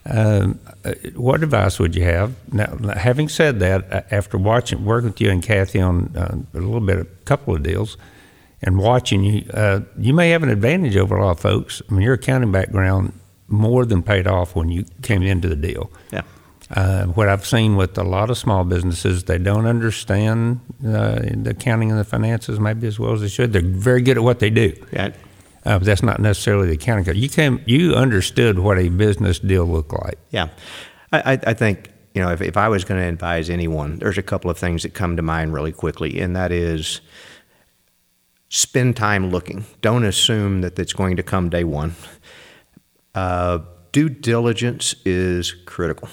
Um, 0.06 0.58
uh, 0.84 0.94
what 1.14 1.42
advice 1.42 1.78
would 1.78 1.94
you 1.94 2.04
have? 2.04 2.34
Now, 2.52 2.76
having 2.94 3.28
said 3.28 3.60
that, 3.60 4.12
after 4.12 4.38
watching 4.38 4.84
working 4.84 5.10
with 5.10 5.20
you 5.20 5.30
and 5.30 5.42
Kathy 5.42 5.80
on 5.80 6.14
uh, 6.16 6.36
a 6.52 6.60
little 6.60 6.80
bit, 6.80 6.98
a 6.98 7.04
couple 7.24 7.54
of 7.54 7.62
deals, 7.62 7.96
and 8.64 8.78
watching 8.78 9.22
you, 9.22 9.44
uh, 9.54 9.80
you 9.98 10.12
may 10.12 10.30
have 10.30 10.42
an 10.42 10.48
advantage 10.48 10.96
over 10.96 11.16
a 11.16 11.24
lot 11.24 11.32
of 11.32 11.40
folks. 11.40 11.80
I 11.88 11.92
mean, 11.92 12.02
your 12.02 12.14
accounting 12.14 12.50
background 12.50 13.12
more 13.48 13.84
than 13.84 14.02
paid 14.02 14.26
off 14.26 14.56
when 14.56 14.68
you 14.70 14.84
came 15.02 15.22
into 15.22 15.48
the 15.48 15.56
deal. 15.56 15.92
Yeah. 16.12 16.22
Uh, 16.70 17.04
what 17.04 17.28
I've 17.28 17.46
seen 17.46 17.76
with 17.76 17.96
a 17.98 18.02
lot 18.02 18.30
of 18.30 18.38
small 18.38 18.64
businesses, 18.64 19.24
they 19.24 19.36
don't 19.38 19.66
understand 19.66 20.60
uh, 20.84 21.20
the 21.20 21.50
accounting 21.50 21.90
and 21.90 22.00
the 22.00 22.04
finances 22.04 22.58
maybe 22.58 22.86
as 22.86 22.98
well 22.98 23.12
as 23.12 23.20
they 23.20 23.28
should. 23.28 23.52
They're 23.52 23.60
very 23.62 24.00
good 24.00 24.16
at 24.16 24.22
what 24.24 24.38
they 24.38 24.48
do, 24.48 24.72
Yeah. 24.90 25.08
uh, 25.66 25.78
but 25.78 25.84
that's 25.84 26.02
not 26.02 26.20
necessarily 26.20 26.66
the 26.68 26.72
accounting. 26.74 27.14
You 27.16 27.28
came, 27.28 27.60
you 27.66 27.94
understood 27.94 28.58
what 28.58 28.78
a 28.78 28.88
business 28.88 29.38
deal 29.38 29.66
looked 29.66 29.92
like. 29.92 30.18
Yeah, 30.30 30.48
I, 31.12 31.32
I, 31.34 31.40
I 31.48 31.54
think 31.54 31.90
you 32.14 32.22
know 32.22 32.30
if, 32.32 32.40
if 32.40 32.56
I 32.56 32.68
was 32.70 32.82
going 32.84 32.98
to 33.00 33.06
advise 33.08 33.50
anyone, 33.50 33.98
there's 33.98 34.18
a 34.18 34.22
couple 34.22 34.50
of 34.50 34.56
things 34.56 34.84
that 34.84 34.94
come 34.94 35.16
to 35.16 35.22
mind 35.22 35.52
really 35.52 35.72
quickly, 35.72 36.18
and 36.18 36.34
that 36.34 36.50
is 36.50 37.02
spend 38.48 38.96
time 38.96 39.30
looking. 39.30 39.64
Don't 39.80 40.04
assume 40.04 40.60
that 40.60 40.78
it's 40.78 40.92
going 40.92 41.16
to 41.16 41.22
come 41.22 41.48
day 41.48 41.64
one. 41.64 41.94
Uh, 43.14 43.60
due 43.92 44.08
diligence 44.08 44.94
is 45.04 45.52
critical. 45.52 46.08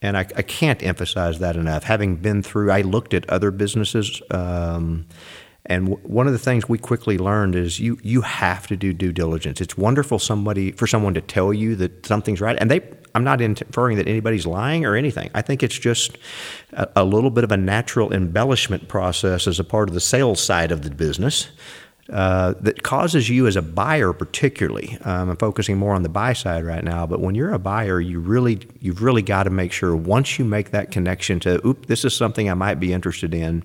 And 0.00 0.16
I, 0.16 0.20
I 0.20 0.42
can't 0.42 0.82
emphasize 0.82 1.40
that 1.40 1.56
enough. 1.56 1.82
Having 1.84 2.16
been 2.16 2.42
through, 2.42 2.70
I 2.70 2.82
looked 2.82 3.14
at 3.14 3.28
other 3.28 3.50
businesses, 3.50 4.22
um, 4.30 5.06
And 5.68 5.88
w- 5.90 6.08
one 6.08 6.26
of 6.26 6.32
the 6.32 6.38
things 6.38 6.68
we 6.68 6.78
quickly 6.78 7.18
learned 7.18 7.54
is 7.54 7.78
you 7.78 7.98
you 8.02 8.22
have 8.22 8.66
to 8.68 8.76
do 8.76 8.92
due 8.92 9.12
diligence. 9.12 9.60
It's 9.60 9.76
wonderful 9.76 10.18
somebody 10.18 10.72
for 10.72 10.86
someone 10.86 11.14
to 11.14 11.20
tell 11.20 11.52
you 11.52 11.76
that 11.76 12.04
something's 12.06 12.40
right, 12.40 12.56
and 12.58 12.70
they. 12.70 12.80
I'm 13.14 13.24
not 13.24 13.40
inferring 13.40 13.96
that 13.96 14.06
anybody's 14.06 14.46
lying 14.46 14.84
or 14.84 14.94
anything. 14.94 15.30
I 15.34 15.42
think 15.42 15.62
it's 15.62 15.78
just 15.78 16.18
a, 16.72 16.88
a 16.96 17.04
little 17.04 17.30
bit 17.30 17.42
of 17.42 17.50
a 17.50 17.56
natural 17.56 18.12
embellishment 18.12 18.86
process 18.86 19.46
as 19.46 19.58
a 19.58 19.64
part 19.64 19.88
of 19.88 19.94
the 19.94 20.00
sales 20.00 20.40
side 20.40 20.70
of 20.70 20.82
the 20.82 20.90
business. 20.90 21.48
Uh, 22.10 22.54
that 22.60 22.82
causes 22.82 23.28
you 23.28 23.46
as 23.46 23.54
a 23.54 23.60
buyer 23.60 24.14
particularly 24.14 24.96
um, 25.04 25.28
i'm 25.28 25.36
focusing 25.36 25.76
more 25.76 25.94
on 25.94 26.02
the 26.02 26.08
buy 26.08 26.32
side 26.32 26.64
right 26.64 26.82
now 26.82 27.06
but 27.06 27.20
when 27.20 27.34
you're 27.34 27.52
a 27.52 27.58
buyer 27.58 28.00
you 28.00 28.18
really 28.18 28.58
you've 28.80 29.02
really 29.02 29.20
got 29.20 29.42
to 29.42 29.50
make 29.50 29.72
sure 29.72 29.94
once 29.94 30.38
you 30.38 30.44
make 30.46 30.70
that 30.70 30.90
connection 30.90 31.38
to 31.38 31.60
oop 31.66 31.84
this 31.84 32.06
is 32.06 32.16
something 32.16 32.48
i 32.48 32.54
might 32.54 32.80
be 32.80 32.94
interested 32.94 33.34
in 33.34 33.62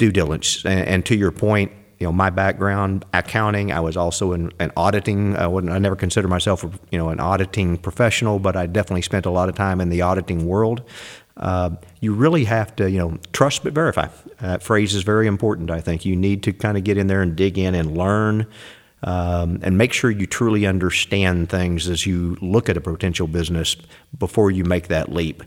due 0.00 0.10
diligence 0.10 0.64
and, 0.64 0.80
and 0.88 1.06
to 1.06 1.14
your 1.14 1.30
point 1.30 1.70
you 1.98 2.06
know 2.06 2.12
my 2.12 2.30
background 2.30 3.04
accounting 3.12 3.70
i 3.70 3.78
was 3.78 3.98
also 3.98 4.32
in, 4.32 4.50
in 4.58 4.72
auditing 4.74 5.36
I, 5.36 5.44
I 5.44 5.78
never 5.78 5.94
considered 5.94 6.28
myself 6.28 6.64
you 6.90 6.98
know 6.98 7.10
an 7.10 7.20
auditing 7.20 7.76
professional 7.76 8.38
but 8.38 8.56
i 8.56 8.64
definitely 8.64 9.02
spent 9.02 9.26
a 9.26 9.30
lot 9.30 9.50
of 9.50 9.54
time 9.54 9.78
in 9.78 9.90
the 9.90 10.00
auditing 10.00 10.46
world 10.46 10.82
uh, 11.36 11.70
you 12.00 12.12
really 12.12 12.44
have 12.44 12.76
to, 12.76 12.90
you 12.90 12.98
know, 12.98 13.18
trust 13.32 13.64
but 13.64 13.72
verify. 13.72 14.08
That 14.40 14.62
phrase 14.62 14.94
is 14.94 15.04
very 15.04 15.26
important, 15.26 15.70
I 15.70 15.80
think. 15.80 16.04
You 16.04 16.14
need 16.14 16.42
to 16.42 16.52
kind 16.52 16.76
of 16.76 16.84
get 16.84 16.98
in 16.98 17.06
there 17.06 17.22
and 17.22 17.34
dig 17.34 17.56
in 17.56 17.74
and 17.74 17.96
learn 17.96 18.46
um, 19.02 19.58
and 19.62 19.78
make 19.78 19.94
sure 19.94 20.10
you 20.10 20.26
truly 20.26 20.66
understand 20.66 21.48
things 21.48 21.88
as 21.88 22.04
you 22.04 22.36
look 22.42 22.68
at 22.68 22.76
a 22.76 22.80
potential 22.80 23.26
business 23.26 23.76
before 24.18 24.50
you 24.50 24.64
make 24.64 24.88
that 24.88 25.10
leap. 25.10 25.42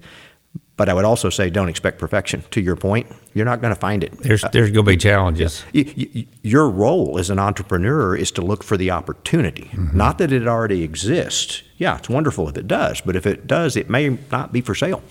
But 0.76 0.90
I 0.90 0.94
would 0.96 1.06
also 1.06 1.30
say 1.30 1.52
don't 1.52 1.70
expect 1.70 2.00
perfection. 2.00 2.44
To 2.52 2.60
your 2.62 2.76
point, 2.76 3.08
you're 3.36 3.46
not 3.46 3.62
going 3.62 3.74
to 3.74 3.80
find 3.80 4.04
it. 4.04 4.12
There's, 4.18 4.44
there's 4.54 4.72
going 4.72 4.86
to 4.86 4.92
be 4.92 4.98
challenges. 4.98 5.64
You, 5.72 5.86
you, 5.96 6.26
your 6.42 6.68
role 6.68 7.20
as 7.20 7.30
an 7.30 7.38
entrepreneur 7.38 8.16
is 8.16 8.32
to 8.32 8.42
look 8.42 8.64
for 8.64 8.76
the 8.76 8.90
opportunity, 8.90 9.70
mm-hmm. 9.72 9.96
not 9.96 10.18
that 10.18 10.32
it 10.32 10.48
already 10.48 10.82
exists. 10.82 11.62
Yeah, 11.78 11.98
it's 11.98 12.10
wonderful 12.10 12.50
if 12.50 12.58
it 12.58 12.68
does, 12.68 13.02
but 13.02 13.16
if 13.16 13.28
it 13.28 13.46
does, 13.46 13.76
it 13.76 13.88
may 13.90 14.18
not 14.32 14.52
be 14.52 14.62
for 14.62 14.74
sale 14.74 15.04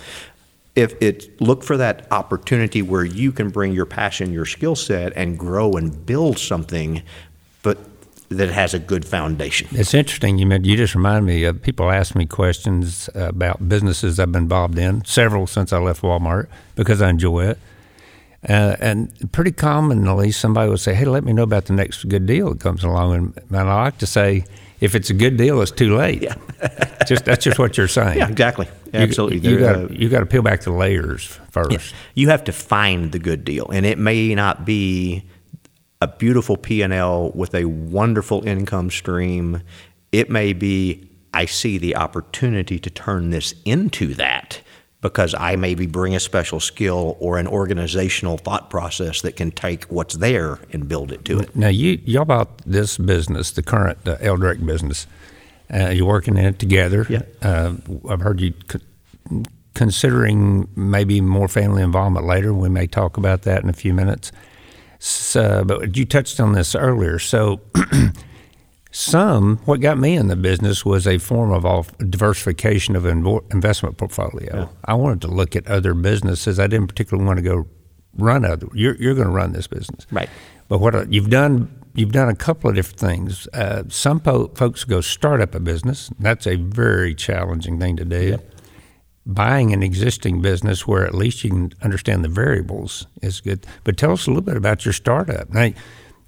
if 0.75 0.95
it 1.03 1.41
look 1.41 1.63
for 1.63 1.77
that 1.77 2.11
opportunity 2.11 2.81
where 2.81 3.05
you 3.05 3.31
can 3.31 3.51
bring 3.51 3.73
your 3.73 3.87
passion, 3.87 4.33
your 4.33 4.47
skill 4.47 4.75
set, 4.75 5.13
and 5.17 5.39
grow 5.39 5.73
and 5.73 6.07
build 6.07 6.39
something, 6.39 7.03
that 8.33 8.51
has 8.51 8.75
a 8.75 8.79
good 8.79 9.05
foundation. 9.05 9.69
It's 9.73 9.95
interesting. 9.95 10.39
You 10.39 10.49
you 10.63 10.77
just 10.77 10.95
remind 10.95 11.27
me 11.27 11.45
of 11.45 11.63
people 11.63 11.91
ask 11.91 12.15
me 12.15 12.27
questions 12.27 13.09
about 13.15 13.69
businesses 13.69 14.19
I've 14.19 14.33
been 14.33 14.45
involved 14.45 14.79
in, 14.79 15.05
several 15.05 15.47
since 15.47 15.73
I 15.73 15.79
left 15.79 16.03
Walmart 16.03 16.49
because 16.75 17.03
I 17.03 17.11
enjoy 17.11 17.47
it. 17.47 17.59
Uh, 18.49 18.75
and 18.81 19.33
pretty 19.33 19.53
commonly, 19.53 20.33
somebody 20.33 20.69
will 20.69 20.77
say, 20.77 20.95
"Hey, 20.95 21.05
let 21.05 21.23
me 21.23 21.33
know 21.33 21.45
about 21.45 21.67
the 21.67 21.75
next 21.75 22.09
good 22.09 22.27
deal 22.27 22.51
that 22.51 22.61
comes 22.61 22.83
along." 22.83 23.15
And, 23.15 23.41
and 23.51 23.57
I 23.57 23.85
like 23.85 23.99
to 23.99 24.07
say, 24.07 24.45
if 24.83 24.97
it's 24.97 25.11
a 25.11 25.15
good 25.15 25.37
deal, 25.37 25.63
it's 25.63 25.71
too 25.71 25.97
late. 25.97 26.23
Yeah. 26.23 26.35
just 27.07 27.25
that's 27.25 27.45
just 27.45 27.57
what 27.57 27.79
you're 27.79 27.87
saying. 27.87 28.19
Yeah, 28.19 28.29
exactly. 28.29 28.67
Absolutely. 28.93 29.39
You, 29.39 29.51
you 29.93 30.09
got 30.09 30.23
uh, 30.23 30.25
to 30.25 30.27
peel 30.27 30.43
back 30.43 30.63
the 30.63 30.73
layers 30.73 31.39
first. 31.51 31.71
Yeah. 31.71 31.79
You 32.15 32.29
have 32.31 32.43
to 32.45 32.53
find 32.53 33.13
the 33.13 33.21
good 33.21 33.45
deal, 33.45 33.71
and 33.71 33.87
it 33.87 33.97
may 33.97 34.35
not 34.35 34.65
be 34.65 35.23
a 36.03 36.09
beautiful 36.09 36.57
P 36.57 36.83
and 36.83 36.93
L 36.93 37.31
with 37.31 37.55
a 37.55 37.65
wonderful 37.67 38.47
income 38.47 38.91
stream. 38.91 39.63
It 40.11 40.29
may 40.29 40.53
be 40.53 41.09
I 41.33 41.47
see 41.47 41.79
the 41.79 41.97
opportunity 41.97 42.79
to 42.81 42.91
turn 42.91 43.31
this 43.31 43.55
into 43.65 44.15
that 44.15 44.61
because 45.01 45.35
I 45.35 45.57
maybe 45.57 45.87
bring 45.87 46.15
a 46.15 46.21
special 46.21 46.61
skill 46.61 47.17
or 47.21 47.39
an 47.39 47.47
organizational 47.47 48.37
thought 48.37 48.69
process 48.69 49.23
that 49.23 49.37
can 49.37 49.51
take 49.51 49.85
what's 49.85 50.17
there 50.17 50.59
and 50.73 50.89
build 50.89 51.13
it 51.13 51.25
to 51.27 51.41
it. 51.41 51.55
Now, 51.55 51.69
you 51.69 52.01
y'all 52.05 52.25
bought 52.25 52.59
this 52.67 52.99
business, 52.99 53.53
the 53.53 53.63
current 53.63 53.99
uh, 54.07 54.17
Eldrect 54.21 54.65
business. 54.67 55.07
Uh, 55.73 55.89
you're 55.89 56.07
working 56.07 56.37
in 56.37 56.45
it 56.45 56.59
together. 56.59 57.07
Yeah. 57.09 57.23
Uh, 57.41 57.75
I've 58.09 58.21
heard 58.21 58.41
you 58.41 58.53
c- 58.71 59.45
considering 59.75 60.69
maybe 60.77 61.21
more 61.21 61.49
family 61.49 61.83
involvement 61.83 62.27
later. 62.27 62.53
We 62.53 62.69
may 62.69 62.87
talk 62.87 63.17
about 63.17 63.43
that 63.43 63.63
in 63.63 63.71
a 63.71 63.73
few 63.73 63.95
minutes. 63.95 64.33
So, 65.05 65.65
but 65.65 65.97
you 65.97 66.05
touched 66.05 66.39
on 66.41 66.53
this 66.53 66.75
earlier. 66.75 67.19
So. 67.19 67.61
Some, 68.95 69.57
what 69.65 69.81
got 69.81 69.97
me 69.97 70.17
in 70.17 70.29
the 70.29 70.37
business 70.37 70.85
was 70.85 71.07
a 71.07 71.17
form 71.17 71.51
of 71.51 71.97
diversification 72.11 72.95
of 72.95 73.07
investment 73.07 73.97
portfolio. 73.97 74.55
Yeah. 74.55 74.67
I 74.85 74.93
wanted 74.93 75.23
to 75.23 75.29
look 75.29 75.57
at 75.57 75.67
other 75.67 75.95
businesses. 75.95 76.61
I 76.61 76.67
didn't 76.67 76.89
particularly 76.89 77.27
want 77.27 77.39
to 77.39 77.43
go 77.43 77.67
run 78.19 78.45
other. 78.45 78.69
You're, 78.75 78.95
you're 78.97 79.15
going 79.15 79.29
to 79.29 79.33
run 79.33 79.53
this 79.53 79.67
business, 79.67 80.07
right? 80.11 80.29
But 80.69 80.81
what 80.81 81.11
you've 81.11 81.31
done, 81.31 81.75
you've 81.95 82.13
done 82.13 82.29
a 82.29 82.37
couple 82.37 82.69
of 82.69 82.77
different 82.77 83.01
things. 83.01 83.49
Uh, 83.55 83.85
some 83.89 84.21
po- 84.21 84.49
folks 84.49 84.85
go 84.85 85.01
start 85.01 85.41
up 85.41 85.55
a 85.55 85.61
business. 85.61 86.11
That's 86.19 86.47
a 86.47 86.57
very 86.57 87.15
challenging 87.15 87.81
thing 87.81 87.97
to 87.97 88.05
do. 88.05 88.23
Yep. 88.23 88.52
Buying 89.25 89.73
an 89.73 89.83
existing 89.83 90.43
business 90.43 90.87
where 90.87 91.07
at 91.07 91.15
least 91.15 91.45
you 91.45 91.51
can 91.51 91.73
understand 91.83 92.25
the 92.25 92.29
variables 92.29 93.07
is 93.23 93.41
good. 93.41 93.65
But 93.85 93.97
tell 93.97 94.13
us 94.13 94.27
a 94.27 94.31
little 94.31 94.43
bit 94.43 94.57
about 94.57 94.85
your 94.85 94.93
startup. 94.93 95.51
Now, 95.51 95.71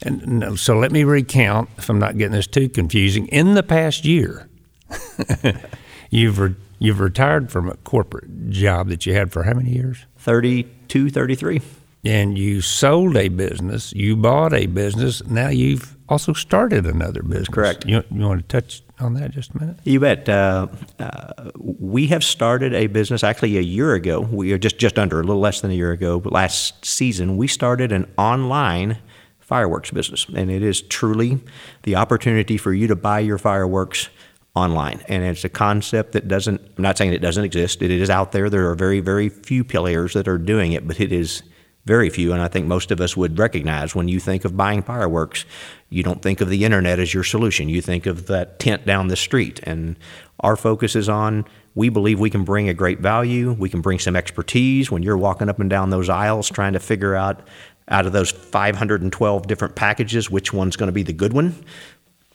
and 0.03 0.59
so 0.59 0.79
let 0.79 0.93
me 0.93 1.05
recount, 1.05 1.71
if 1.79 1.89
I'm 1.89 1.99
not 1.99 2.19
getting 2.19 2.33
this 2.33 2.47
too 2.47 2.69
confusing. 2.69 3.27
In 3.29 3.55
the 3.55 3.63
past 3.63 4.05
year, 4.05 4.49
you've 6.11 6.39
re- 6.39 6.55
you've 6.79 7.01
retired 7.01 7.51
from 7.51 7.69
a 7.69 7.77
corporate 7.79 8.51
job 8.51 8.89
that 8.89 9.07
you 9.07 9.15
had 9.15 9.33
for 9.33 9.45
how 9.45 9.55
many 9.55 9.71
years? 9.71 10.05
32, 10.19 11.11
33. 11.11 11.63
And 12.05 12.37
you 12.37 12.61
sold 12.61 13.17
a 13.17 13.29
business, 13.29 13.93
you 13.95 14.15
bought 14.15 14.53
a 14.53 14.67
business, 14.67 15.25
now 15.25 15.49
you've 15.49 15.97
also 16.09 16.35
started 16.35 16.85
another 16.85 17.23
business. 17.23 17.49
Correct. 17.49 17.87
You, 17.87 18.05
you 18.11 18.27
want 18.27 18.47
to 18.47 18.61
touch 18.61 18.83
on 19.01 19.15
that 19.15 19.31
just 19.31 19.53
a 19.55 19.59
minute? 19.59 19.79
You 19.85 20.01
bet. 20.01 20.29
Uh, 20.29 20.69
uh, 20.99 21.51
we 21.59 22.07
have 22.09 22.23
started 22.23 22.75
a 22.75 22.87
business 22.87 23.25
actually 23.25 23.57
a 23.59 23.63
year 23.63 23.95
ago. 23.95 24.21
We 24.21 24.53
are 24.53 24.59
just, 24.59 24.79
just 24.79 24.99
under, 24.99 25.21
a 25.21 25.25
little 25.25 25.41
less 25.41 25.61
than 25.61 25.71
a 25.71 25.75
year 25.75 25.93
ago, 25.93 26.21
but 26.21 26.33
last 26.33 26.85
season 26.85 27.37
we 27.37 27.49
started 27.49 27.93
an 27.93 28.13
online– 28.17 28.99
fireworks 29.45 29.91
business. 29.91 30.27
And 30.35 30.51
it 30.51 30.63
is 30.63 30.83
truly 30.83 31.41
the 31.83 31.97
opportunity 31.97 32.57
for 32.57 32.73
you 32.73 32.87
to 32.89 32.97
buy 32.97 33.21
your 33.21 33.39
fireworks 33.39 34.09
online. 34.55 35.03
And 35.09 35.23
it's 35.23 35.45
a 35.45 35.49
concept 35.49 36.13
that 36.13 36.29
doesn't, 36.29 36.61
I'm 36.77 36.83
not 36.83 36.97
saying 36.97 37.13
it 37.13 37.19
doesn't 37.19 37.45
exist, 37.45 37.83
it 37.83 37.91
is 37.91 38.09
out 38.09 38.33
there. 38.33 38.49
There 38.49 38.71
are 38.71 38.75
very, 38.75 39.01
very 39.01 39.29
few 39.29 39.63
players 39.63 40.15
that 40.15 40.29
are 40.29 40.39
doing 40.39 40.73
it, 40.73 40.89
but 40.89 40.99
it 41.01 41.13
is 41.13 41.43
very 41.85 42.09
few. 42.09 42.33
And 42.33 42.41
I 42.41 42.49
think 42.49 42.67
most 42.67 42.91
of 42.91 43.01
us 43.01 43.17
would 43.17 43.39
recognize 43.39 43.95
when 43.95 44.09
you 44.09 44.19
think 44.19 44.45
of 44.45 44.57
buying 44.57 44.83
fireworks, 44.83 45.45
you 45.91 46.03
don't 46.03 46.23
think 46.23 46.41
of 46.41 46.49
the 46.49 46.65
internet 46.65 46.99
as 46.99 47.13
your 47.13 47.25
solution. 47.25 47.69
You 47.69 47.83
think 47.83 48.07
of 48.07 48.27
that 48.27 48.59
tent 48.59 48.87
down 48.87 49.09
the 49.09 49.17
street. 49.17 49.61
And 49.65 49.97
our 50.41 50.57
focus 50.57 50.97
is 50.97 51.09
on 51.09 51.45
we 51.75 51.89
believe 51.89 52.21
we 52.21 52.31
can 52.31 52.45
bring 52.45 52.69
a 52.69 52.75
great 52.75 53.01
value. 53.01 53.53
We 53.53 53.69
can 53.69 53.81
bring 53.81 53.99
some 53.99 54.17
expertise 54.17 54.91
when 54.91 55.03
you're 55.03 55.19
walking 55.19 55.49
up 55.49 55.59
and 55.59 55.69
down 55.69 55.91
those 55.91 56.09
aisles 56.09 56.49
trying 56.49 56.73
to 56.75 56.81
figure 56.81 57.15
out 57.15 57.47
out 57.89 58.07
of 58.07 58.13
those 58.13 58.31
512 58.31 59.47
different 59.47 59.75
packages, 59.75 60.31
which 60.31 60.53
one's 60.53 60.77
going 60.77 60.87
to 60.87 60.93
be 60.93 61.03
the 61.03 61.13
good 61.13 61.35
one? 61.35 61.55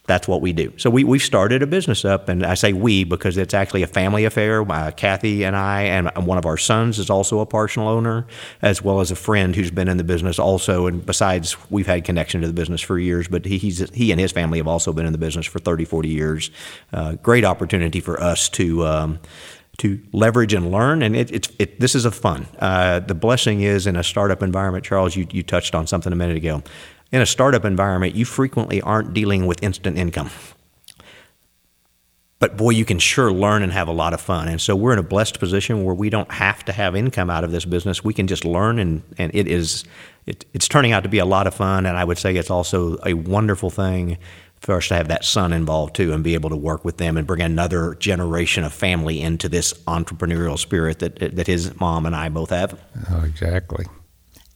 That's 0.10 0.28
what 0.28 0.42
we 0.42 0.54
do. 0.54 0.74
So 0.78 0.90
we, 0.90 1.04
we've 1.04 1.22
started 1.22 1.62
a 1.62 1.68
business 1.68 2.04
up, 2.04 2.30
and 2.30 2.44
I 2.44 2.56
say 2.56 2.74
we 2.74 3.04
because 3.04 3.38
it's 3.38 3.54
actually 3.54 3.84
a 3.84 3.88
family 3.88 4.26
affair. 4.26 4.64
Uh, 4.64 4.90
Kathy 4.90 5.44
and 5.44 5.56
I, 5.56 5.84
and 5.84 6.10
one 6.26 6.40
of 6.40 6.48
our 6.48 6.58
sons 6.58 6.98
is 6.98 7.12
also 7.12 7.42
a 7.42 7.46
partial 7.46 7.88
owner, 7.88 8.26
as 8.64 8.82
well 8.82 9.02
as 9.02 9.12
a 9.12 9.16
friend 9.16 9.56
who's 9.56 9.70
been 9.70 9.88
in 9.88 9.98
the 9.98 10.04
business 10.04 10.40
also. 10.40 10.88
And 10.88 11.06
besides, 11.06 11.56
we've 11.70 11.86
had 11.86 12.06
connection 12.06 12.42
to 12.42 12.48
the 12.48 12.54
business 12.54 12.82
for 12.82 12.98
years, 12.98 13.28
but 13.28 13.46
he, 13.46 13.60
he's, 13.60 13.88
he 13.92 14.12
and 14.12 14.20
his 14.20 14.32
family 14.32 14.58
have 14.58 14.68
also 14.68 14.92
been 14.92 15.06
in 15.06 15.12
the 15.12 15.20
business 15.20 15.46
for 15.46 15.60
30, 15.60 15.86
40 15.86 16.10
years. 16.10 16.50
Uh, 16.92 17.14
great 17.14 17.46
opportunity 17.46 18.00
for 18.00 18.20
us 18.20 18.50
to. 18.50 18.88
Um, 18.88 19.20
to 19.78 19.98
leverage 20.12 20.54
and 20.54 20.74
learn. 20.74 21.02
And 21.02 21.16
it, 21.16 21.32
it's 21.32 21.50
it, 21.58 21.80
this 21.80 21.96
is 21.96 22.04
a 22.04 22.12
fun. 22.12 22.48
Uh, 22.60 23.00
the 23.00 23.16
blessing 23.16 23.62
is 23.62 23.88
in 23.88 23.96
a 23.96 24.04
startup 24.04 24.44
environment, 24.44 24.84
Charles. 24.84 25.16
You, 25.16 25.26
you 25.32 25.42
touched 25.42 25.74
on 25.74 25.88
something 25.88 26.12
a 26.12 26.18
minute 26.18 26.36
ago. 26.36 26.64
In 27.12 27.22
a 27.22 27.26
startup 27.26 27.66
environment, 27.66 28.16
you 28.16 28.26
frequently 28.26 28.82
aren't 28.82 29.14
dealing 29.14 29.48
with 29.48 29.64
instant 29.64 29.98
income. 29.98 30.30
But 32.40 32.56
boy, 32.56 32.70
you 32.70 32.86
can 32.86 33.00
sure 33.00 33.32
learn 33.34 33.64
and 33.64 33.72
have 33.74 33.90
a 33.90 33.92
lot 33.92 34.14
of 34.14 34.22
fun. 34.22 34.48
And 34.48 34.62
so 34.62 34.74
we're 34.76 34.94
in 34.94 35.00
a 35.00 35.04
blessed 35.04 35.40
position 35.40 35.84
where 35.84 35.94
we 35.94 36.10
don't 36.10 36.32
have 36.32 36.64
to 36.66 36.72
have 36.72 36.96
income 36.96 37.30
out 37.30 37.44
of 37.44 37.52
this 37.52 37.66
business. 37.66 38.02
We 38.04 38.14
can 38.14 38.28
just 38.28 38.46
learn, 38.46 38.80
and, 38.80 39.04
and 39.18 39.34
it 39.36 39.48
is 39.48 39.84
it, 40.26 40.46
it's 40.54 40.68
turning 40.68 40.94
out 40.94 41.04
to 41.04 41.10
be 41.10 41.20
a 41.20 41.26
lot 41.26 41.48
of 41.48 41.54
fun. 41.54 41.86
And 41.86 41.98
I 41.98 42.06
would 42.06 42.18
say 42.18 42.36
it's 42.36 42.50
also 42.50 42.98
a 43.06 43.14
wonderful 43.14 43.70
thing 43.70 44.18
for 44.62 44.76
us 44.76 44.88
to 44.90 44.96
have 44.96 45.10
that 45.10 45.26
son 45.26 45.52
involved 45.52 45.96
too 45.96 46.14
and 46.14 46.24
be 46.24 46.34
able 46.34 46.50
to 46.50 46.56
work 46.56 46.86
with 46.86 46.98
them 46.98 47.18
and 47.18 47.26
bring 47.26 47.42
another 47.42 47.96
generation 47.96 48.64
of 48.64 48.74
family 48.74 49.22
into 49.22 49.50
this 49.50 49.74
entrepreneurial 49.88 50.58
spirit 50.58 51.00
that 51.00 51.36
that 51.36 51.48
his 51.48 51.78
mom 51.80 52.06
and 52.06 52.16
I 52.16 52.30
both 52.30 52.52
have. 52.52 52.80
Oh, 53.10 53.24
exactly. 53.24 53.86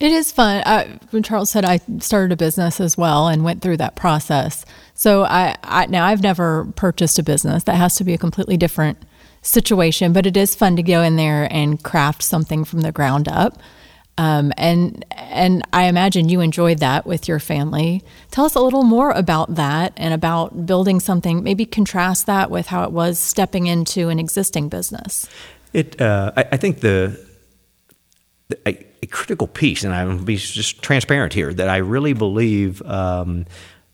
It 0.03 0.11
is 0.11 0.33
fun. 0.33 0.61
Uh, 0.65 0.97
when 1.11 1.23
Charles 1.23 1.49
said 1.49 1.63
I 1.63 1.79
started 1.99 2.33
a 2.33 2.35
business 2.35 2.81
as 2.81 2.97
well 2.97 3.29
and 3.29 3.41
went 3.41 3.61
through 3.61 3.77
that 3.77 3.95
process. 3.95 4.65
So 4.93 5.23
I, 5.23 5.55
I 5.63 5.85
now 5.85 6.05
I've 6.05 6.21
never 6.21 6.65
purchased 6.75 7.19
a 7.19 7.23
business. 7.23 7.63
That 7.63 7.75
has 7.75 7.95
to 7.95 8.03
be 8.03 8.13
a 8.13 8.17
completely 8.17 8.57
different 8.57 8.97
situation, 9.43 10.11
but 10.11 10.25
it 10.25 10.35
is 10.35 10.55
fun 10.55 10.75
to 10.75 10.83
go 10.83 11.03
in 11.03 11.15
there 11.15 11.47
and 11.49 11.81
craft 11.81 12.21
something 12.21 12.65
from 12.65 12.81
the 12.81 12.91
ground 12.91 13.29
up. 13.29 13.61
Um, 14.17 14.51
and 14.57 15.05
and 15.11 15.65
I 15.71 15.85
imagine 15.85 16.27
you 16.27 16.41
enjoyed 16.41 16.79
that 16.79 17.05
with 17.05 17.29
your 17.29 17.39
family. 17.39 18.03
Tell 18.29 18.43
us 18.43 18.55
a 18.55 18.59
little 18.59 18.83
more 18.83 19.11
about 19.11 19.55
that 19.55 19.93
and 19.95 20.13
about 20.13 20.65
building 20.65 20.99
something. 20.99 21.43
Maybe 21.43 21.65
contrast 21.65 22.25
that 22.25 22.51
with 22.51 22.67
how 22.67 22.83
it 22.83 22.91
was 22.91 23.19
stepping 23.19 23.67
into 23.67 24.09
an 24.09 24.19
existing 24.19 24.67
business. 24.67 25.29
It, 25.71 26.01
uh, 26.01 26.33
I, 26.35 26.45
I, 26.51 26.57
think 26.57 26.81
the, 26.81 27.25
the 28.49 28.59
a, 28.67 28.85
a, 29.03 29.07
critical 29.07 29.47
piece, 29.47 29.83
and 29.83 29.93
I'm 29.93 30.23
be 30.23 30.37
just 30.37 30.81
transparent 30.81 31.33
here, 31.33 31.53
that 31.53 31.69
I 31.69 31.77
really 31.77 32.13
believe 32.13 32.81
um, 32.83 33.45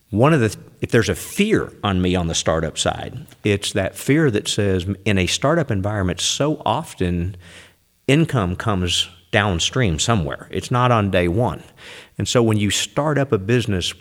one 0.09 0.33
of 0.33 0.39
the 0.39 0.55
if 0.81 0.91
there's 0.91 1.09
a 1.09 1.15
fear 1.15 1.71
on 1.83 2.01
me 2.01 2.15
on 2.15 2.27
the 2.27 2.35
startup 2.35 2.77
side, 2.77 3.25
it's 3.43 3.73
that 3.73 3.95
fear 3.95 4.31
that 4.31 4.47
says 4.47 4.87
in 5.05 5.17
a 5.17 5.27
startup 5.27 5.69
environment, 5.71 6.21
so 6.21 6.61
often 6.65 7.35
income 8.07 8.55
comes 8.55 9.09
downstream 9.31 9.99
somewhere. 9.99 10.47
It's 10.51 10.71
not 10.71 10.91
on 10.91 11.11
day 11.11 11.27
one. 11.27 11.63
And 12.17 12.27
so 12.27 12.41
when 12.41 12.57
you 12.57 12.71
start 12.71 13.17
up 13.17 13.31
a 13.31 13.37
business 13.37 13.93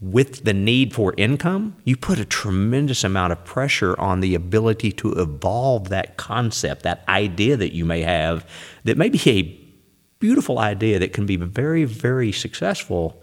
with 0.00 0.44
the 0.44 0.54
need 0.54 0.94
for 0.94 1.12
income, 1.18 1.76
you 1.84 1.96
put 1.96 2.18
a 2.18 2.24
tremendous 2.24 3.04
amount 3.04 3.32
of 3.32 3.44
pressure 3.44 3.98
on 4.00 4.20
the 4.20 4.34
ability 4.34 4.92
to 4.92 5.12
evolve 5.12 5.90
that 5.90 6.16
concept, 6.16 6.84
that 6.84 7.04
idea 7.06 7.56
that 7.56 7.74
you 7.74 7.84
may 7.84 8.00
have 8.00 8.48
that 8.84 8.96
may 8.96 9.10
be 9.10 9.20
a 9.26 9.59
beautiful 10.20 10.58
idea 10.58 10.98
that 11.00 11.12
can 11.12 11.26
be 11.26 11.36
very, 11.36 11.84
very 11.84 12.30
successful, 12.30 13.20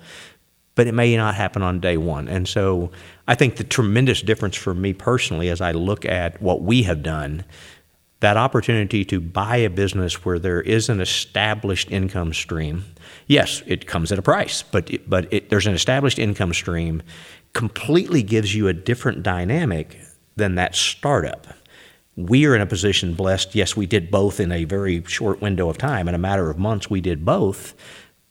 but 0.76 0.88
it 0.88 0.94
may 0.94 1.16
not 1.16 1.36
happen 1.36 1.62
on 1.62 1.80
day 1.80 1.98
one. 1.98 2.28
And 2.28 2.48
so 2.48 2.92
I 3.28 3.36
think 3.36 3.56
the 3.56 3.64
tremendous 3.64 4.22
difference 4.22 4.56
for 4.56 4.74
me 4.74 4.94
personally 4.94 5.50
as 5.50 5.62
I 5.62 5.72
look 5.72 6.04
at 6.06 6.42
what 6.42 6.62
we 6.62 6.84
have 6.84 7.02
done 7.02 7.46
that 8.20 8.38
opportunity 8.38 9.06
to 9.06 9.20
buy 9.20 9.58
a 9.58 9.70
business 9.70 10.26
where 10.26 10.40
there 10.40 10.62
is 10.62 10.90
an 10.90 11.00
established 11.00 11.92
income 11.92 12.34
stream. 12.34 12.84
Yes, 13.28 13.62
it 13.68 13.86
comes 13.86 14.12
at 14.12 14.18
a 14.18 14.24
price, 14.24 14.64
but 14.64 14.90
it, 14.90 15.10
but 15.10 15.32
it, 15.32 15.50
there's 15.50 15.68
an 15.68 15.76
established 15.76 16.18
income 16.18 16.54
stream 16.54 17.04
completely 17.54 18.24
gives 18.24 18.56
you 18.56 18.68
a 18.68 18.74
different 18.74 19.24
dynamic 19.24 20.00
than 20.36 20.56
that 20.56 20.76
startup. 20.76 21.48
We 22.18 22.48
are 22.48 22.56
in 22.56 22.62
a 22.62 22.66
position 22.66 23.14
blessed. 23.14 23.54
Yes, 23.54 23.78
we 23.78 23.86
did 23.86 24.10
both 24.10 24.40
in 24.40 24.52
a 24.52 24.64
very 24.64 25.04
short 25.06 25.40
window 25.40 25.70
of 25.70 25.78
time. 25.78 26.08
In 26.08 26.16
a 26.16 26.18
matter 26.18 26.50
of 26.50 26.58
months, 26.58 26.90
we 26.90 27.00
did 27.00 27.24
both. 27.24 27.76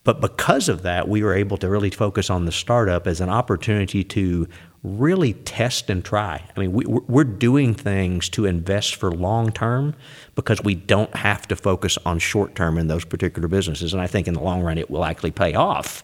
But 0.03 0.19
because 0.19 0.67
of 0.67 0.83
that, 0.83 1.07
we 1.07 1.23
were 1.23 1.33
able 1.33 1.57
to 1.57 1.69
really 1.69 1.89
focus 1.89 2.29
on 2.29 2.45
the 2.45 2.51
startup 2.51 3.07
as 3.07 3.21
an 3.21 3.29
opportunity 3.29 4.03
to 4.05 4.47
really 4.83 5.33
test 5.33 5.89
and 5.89 6.03
try. 6.03 6.43
I 6.55 6.59
mean, 6.59 6.73
we, 6.73 6.85
we're 6.85 7.23
doing 7.23 7.73
things 7.73 8.27
to 8.29 8.45
invest 8.45 8.95
for 8.95 9.11
long 9.11 9.51
term 9.51 9.95
because 10.35 10.61
we 10.61 10.75
don't 10.75 11.13
have 11.15 11.47
to 11.47 11.55
focus 11.55 11.97
on 12.05 12.19
short 12.19 12.55
term 12.55 12.77
in 12.77 12.87
those 12.87 13.05
particular 13.05 13.47
businesses. 13.47 13.93
And 13.93 14.01
I 14.01 14.07
think 14.07 14.27
in 14.27 14.33
the 14.33 14.41
long 14.41 14.61
run, 14.61 14.77
it 14.77 14.89
will 14.89 15.05
actually 15.05 15.31
pay 15.31 15.53
off. 15.53 16.03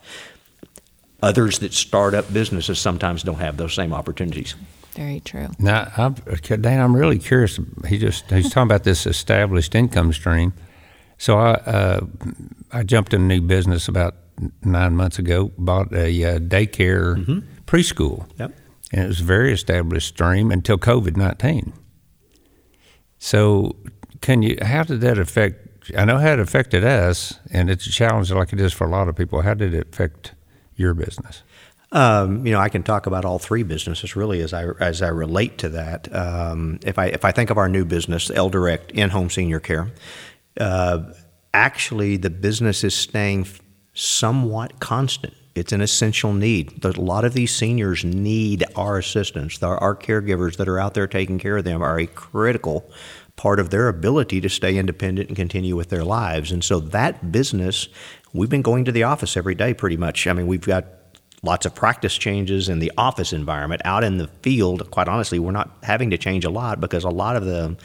Others 1.21 1.59
that 1.59 1.73
start 1.73 2.13
up 2.13 2.31
businesses 2.31 2.79
sometimes 2.79 3.23
don't 3.23 3.35
have 3.35 3.57
those 3.57 3.73
same 3.73 3.93
opportunities. 3.93 4.55
Very 4.95 5.19
true. 5.19 5.49
Now, 5.59 5.91
I'm, 5.97 6.13
Dan, 6.13 6.79
I'm 6.79 6.95
really 6.95 7.19
curious. 7.19 7.59
He 7.87 7.97
just 7.97 8.29
he's 8.29 8.49
talking 8.49 8.67
about 8.67 8.83
this 8.83 9.07
established 9.07 9.73
income 9.75 10.13
stream. 10.13 10.53
So 11.17 11.37
I 11.37 11.51
uh, 11.51 12.05
I 12.71 12.83
jumped 12.83 13.13
in 13.13 13.21
a 13.21 13.25
new 13.25 13.41
business 13.41 13.87
about 13.87 14.15
nine 14.63 14.95
months 14.95 15.19
ago. 15.19 15.51
Bought 15.57 15.93
a 15.93 16.23
uh, 16.23 16.39
daycare 16.39 17.17
mm-hmm. 17.17 17.39
preschool. 17.65 18.27
Yep 18.37 18.53
and 18.93 19.05
it 19.05 19.07
was 19.07 19.21
a 19.21 19.25
very 19.25 19.51
established 19.51 20.09
stream 20.09 20.51
until 20.51 20.77
COVID 20.77 21.17
19. 21.17 21.73
So, 23.17 23.75
can 24.21 24.43
you, 24.43 24.57
how 24.61 24.83
did 24.83 25.01
that 25.01 25.17
affect? 25.17 25.91
I 25.97 26.05
know 26.05 26.19
how 26.19 26.33
it 26.33 26.39
affected 26.39 26.83
us, 26.85 27.39
and 27.51 27.69
it's 27.69 27.87
a 27.87 27.91
challenge 27.91 28.31
like 28.31 28.53
it 28.53 28.59
is 28.59 28.71
for 28.71 28.85
a 28.85 28.89
lot 28.89 29.09
of 29.09 29.15
people. 29.15 29.41
How 29.41 29.55
did 29.55 29.73
it 29.73 29.87
affect 29.91 30.33
your 30.75 30.93
business? 30.93 31.41
Um, 31.93 32.45
you 32.45 32.51
know, 32.51 32.59
I 32.59 32.69
can 32.69 32.83
talk 32.83 33.05
about 33.05 33.23
all 33.23 33.39
three 33.39 33.63
businesses 33.63 34.15
really 34.15 34.41
as 34.41 34.53
I 34.53 34.65
as 34.79 35.01
I 35.01 35.09
relate 35.09 35.57
to 35.59 35.69
that. 35.69 36.13
Um, 36.13 36.79
if 36.83 36.99
I 36.99 37.05
if 37.05 37.23
I 37.23 37.31
think 37.31 37.49
of 37.49 37.57
our 37.57 37.69
new 37.69 37.85
business, 37.85 38.29
L 38.31 38.49
Direct 38.49 38.91
in 38.91 39.11
home 39.11 39.29
senior 39.29 39.59
care, 39.59 39.91
uh, 40.59 41.03
actually 41.53 42.17
the 42.17 42.29
business 42.29 42.83
is 42.83 42.95
staying 42.95 43.47
somewhat 43.93 44.79
constant 44.79 45.33
it's 45.55 45.71
an 45.71 45.81
essential 45.81 46.33
need. 46.33 46.83
A 46.83 46.99
lot 46.99 47.25
of 47.25 47.33
these 47.33 47.53
seniors 47.53 48.03
need 48.03 48.63
our 48.75 48.97
assistance. 48.97 49.61
Our 49.61 49.95
caregivers 49.95 50.57
that 50.57 50.67
are 50.67 50.79
out 50.79 50.95
there 50.95 51.07
taking 51.07 51.37
care 51.37 51.57
of 51.57 51.63
them 51.63 51.83
are 51.83 51.99
a 51.99 52.07
critical 52.07 52.89
part 53.35 53.59
of 53.59 53.69
their 53.69 53.87
ability 53.87 54.41
to 54.41 54.49
stay 54.49 54.77
independent 54.77 55.27
and 55.29 55.35
continue 55.35 55.75
with 55.75 55.89
their 55.89 56.03
lives. 56.03 56.51
And 56.51 56.63
so 56.63 56.79
that 56.79 57.31
business, 57.31 57.87
we've 58.33 58.49
been 58.49 58.61
going 58.63 58.85
to 58.85 58.91
the 58.91 59.03
office 59.03 59.37
every 59.37 59.55
day 59.55 59.73
pretty 59.73 59.97
much. 59.97 60.25
I 60.25 60.33
mean, 60.33 60.47
we've 60.47 60.61
got 60.61 60.85
lots 61.43 61.65
of 61.65 61.75
practice 61.75 62.17
changes 62.17 62.69
in 62.69 62.79
the 62.79 62.91
office 62.97 63.33
environment. 63.33 63.81
Out 63.85 64.03
in 64.03 64.17
the 64.17 64.27
field, 64.41 64.89
quite 64.89 65.07
honestly, 65.07 65.39
we're 65.39 65.51
not 65.51 65.69
having 65.83 66.09
to 66.09 66.17
change 66.17 66.45
a 66.45 66.49
lot 66.49 66.79
because 66.79 67.03
a 67.03 67.09
lot 67.09 67.35
of 67.35 67.45
the 67.45 67.75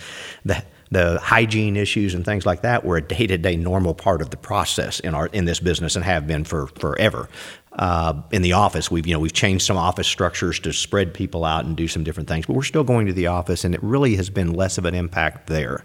the 0.44 0.64
the 0.90 1.18
hygiene 1.20 1.76
issues 1.76 2.14
and 2.14 2.24
things 2.24 2.46
like 2.46 2.62
that 2.62 2.82
were 2.82 2.96
a 2.96 3.02
day-to-day 3.02 3.56
normal 3.56 3.92
part 3.94 4.22
of 4.22 4.30
the 4.30 4.38
process 4.38 5.00
in 5.00 5.14
our 5.14 5.26
in 5.26 5.44
this 5.44 5.60
business 5.60 5.96
and 5.96 6.04
have 6.04 6.26
been 6.26 6.44
for 6.44 6.68
forever. 6.68 7.28
Uh, 7.72 8.22
in 8.32 8.42
the 8.42 8.52
office, 8.52 8.90
we've 8.90 9.06
you 9.06 9.12
know 9.12 9.20
we've 9.20 9.32
changed 9.32 9.64
some 9.64 9.76
office 9.76 10.06
structures 10.06 10.58
to 10.58 10.72
spread 10.72 11.12
people 11.12 11.44
out 11.44 11.64
and 11.64 11.76
do 11.76 11.86
some 11.86 12.02
different 12.02 12.28
things, 12.28 12.46
but 12.46 12.54
we're 12.54 12.62
still 12.62 12.84
going 12.84 13.06
to 13.06 13.12
the 13.12 13.26
office, 13.26 13.64
and 13.64 13.74
it 13.74 13.82
really 13.82 14.16
has 14.16 14.30
been 14.30 14.52
less 14.52 14.78
of 14.78 14.84
an 14.84 14.94
impact 14.94 15.46
there. 15.46 15.84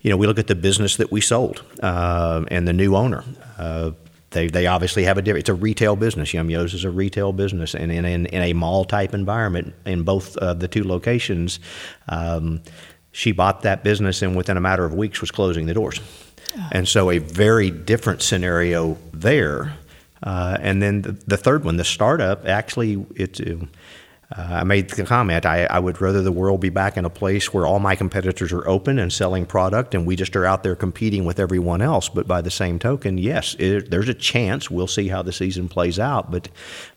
You 0.00 0.10
know, 0.10 0.16
we 0.16 0.26
look 0.26 0.38
at 0.38 0.46
the 0.46 0.54
business 0.54 0.96
that 0.96 1.12
we 1.12 1.20
sold 1.20 1.62
uh, 1.82 2.44
and 2.48 2.66
the 2.66 2.72
new 2.72 2.96
owner. 2.96 3.22
Uh, 3.58 3.92
they, 4.30 4.46
they 4.46 4.66
obviously 4.66 5.04
have 5.04 5.18
a 5.18 5.22
different. 5.22 5.40
It's 5.40 5.48
a 5.48 5.54
retail 5.54 5.96
business. 5.96 6.32
Yum 6.32 6.50
Yo's 6.50 6.74
is 6.74 6.84
a 6.84 6.90
retail 6.90 7.32
business, 7.32 7.74
and 7.74 7.90
in, 7.90 8.04
in, 8.04 8.26
in 8.26 8.42
a 8.42 8.52
mall 8.52 8.84
type 8.84 9.12
environment 9.12 9.74
in 9.84 10.02
both 10.02 10.36
uh, 10.36 10.54
the 10.54 10.68
two 10.68 10.84
locations. 10.84 11.58
Um, 12.08 12.62
she 13.12 13.32
bought 13.32 13.62
that 13.62 13.82
business 13.82 14.22
and 14.22 14.36
within 14.36 14.56
a 14.56 14.60
matter 14.60 14.84
of 14.84 14.94
weeks 14.94 15.20
was 15.20 15.30
closing 15.30 15.66
the 15.66 15.74
doors. 15.74 16.00
Oh. 16.56 16.68
And 16.72 16.86
so 16.86 17.10
a 17.10 17.18
very 17.18 17.70
different 17.70 18.22
scenario 18.22 18.96
there. 19.12 19.76
Uh, 20.22 20.56
and 20.60 20.82
then 20.82 21.02
the, 21.02 21.12
the, 21.12 21.36
third 21.36 21.64
one, 21.64 21.76
the 21.76 21.84
startup, 21.84 22.46
actually, 22.46 23.04
it's. 23.16 23.40
Uh, 24.36 24.46
I 24.48 24.64
made 24.64 24.90
the 24.90 25.04
comment 25.04 25.44
I, 25.44 25.64
I, 25.64 25.80
would 25.80 26.00
rather 26.00 26.22
the 26.22 26.30
world 26.30 26.60
be 26.60 26.68
back 26.68 26.96
in 26.96 27.04
a 27.04 27.10
place 27.10 27.52
where 27.52 27.66
all 27.66 27.80
my 27.80 27.96
competitors 27.96 28.52
are 28.52 28.66
open 28.68 29.00
and 29.00 29.12
selling 29.12 29.44
product 29.44 29.92
and 29.92 30.06
we 30.06 30.14
just 30.14 30.36
are 30.36 30.46
out 30.46 30.62
there 30.62 30.76
competing 30.76 31.24
with 31.24 31.40
everyone 31.40 31.82
else. 31.82 32.08
But 32.08 32.28
by 32.28 32.40
the 32.40 32.50
same 32.50 32.78
token, 32.78 33.18
yes, 33.18 33.56
it, 33.58 33.90
there's 33.90 34.08
a 34.08 34.14
chance, 34.14 34.70
we'll 34.70 34.86
see 34.86 35.08
how 35.08 35.22
the 35.22 35.32
season 35.32 35.68
plays 35.68 35.98
out, 35.98 36.30
but 36.30 36.48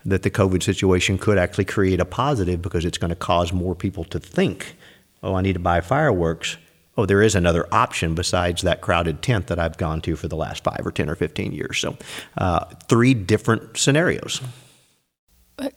that 0.05 0.21
the 0.21 0.29
COVID 0.29 0.61
situation 0.61 1.17
could 1.17 1.39
actually 1.39 1.65
create 1.65 1.99
a 1.99 2.05
positive 2.05 2.61
because 2.61 2.85
it's 2.85 2.99
going 2.99 3.09
to 3.09 3.15
cause 3.15 3.51
more 3.51 3.73
people 3.73 4.03
to 4.05 4.19
think 4.19 4.75
oh, 5.23 5.35
I 5.35 5.41
need 5.41 5.53
to 5.53 5.59
buy 5.59 5.81
fireworks. 5.81 6.57
Oh, 6.95 7.07
there 7.07 7.23
is 7.23 7.33
another 7.33 7.65
option 7.73 8.13
besides 8.13 8.61
that 8.61 8.81
crowded 8.81 9.23
tent 9.23 9.47
that 9.47 9.57
I've 9.57 9.77
gone 9.77 10.01
to 10.01 10.15
for 10.15 10.27
the 10.27 10.35
last 10.35 10.63
five 10.63 10.81
or 10.85 10.91
10 10.91 11.09
or 11.09 11.15
15 11.15 11.51
years. 11.51 11.79
So, 11.79 11.97
uh, 12.37 12.65
three 12.87 13.15
different 13.15 13.77
scenarios. 13.77 14.41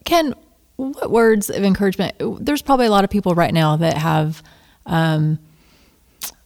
Ken, 0.05 0.35
what 0.77 1.11
words 1.11 1.51
of 1.51 1.65
encouragement? 1.65 2.15
There's 2.41 2.63
probably 2.63 2.87
a 2.87 2.91
lot 2.91 3.05
of 3.05 3.11
people 3.11 3.35
right 3.35 3.55
now 3.55 3.77
that 3.77 3.97
have 3.97 4.43
um, 4.85 5.39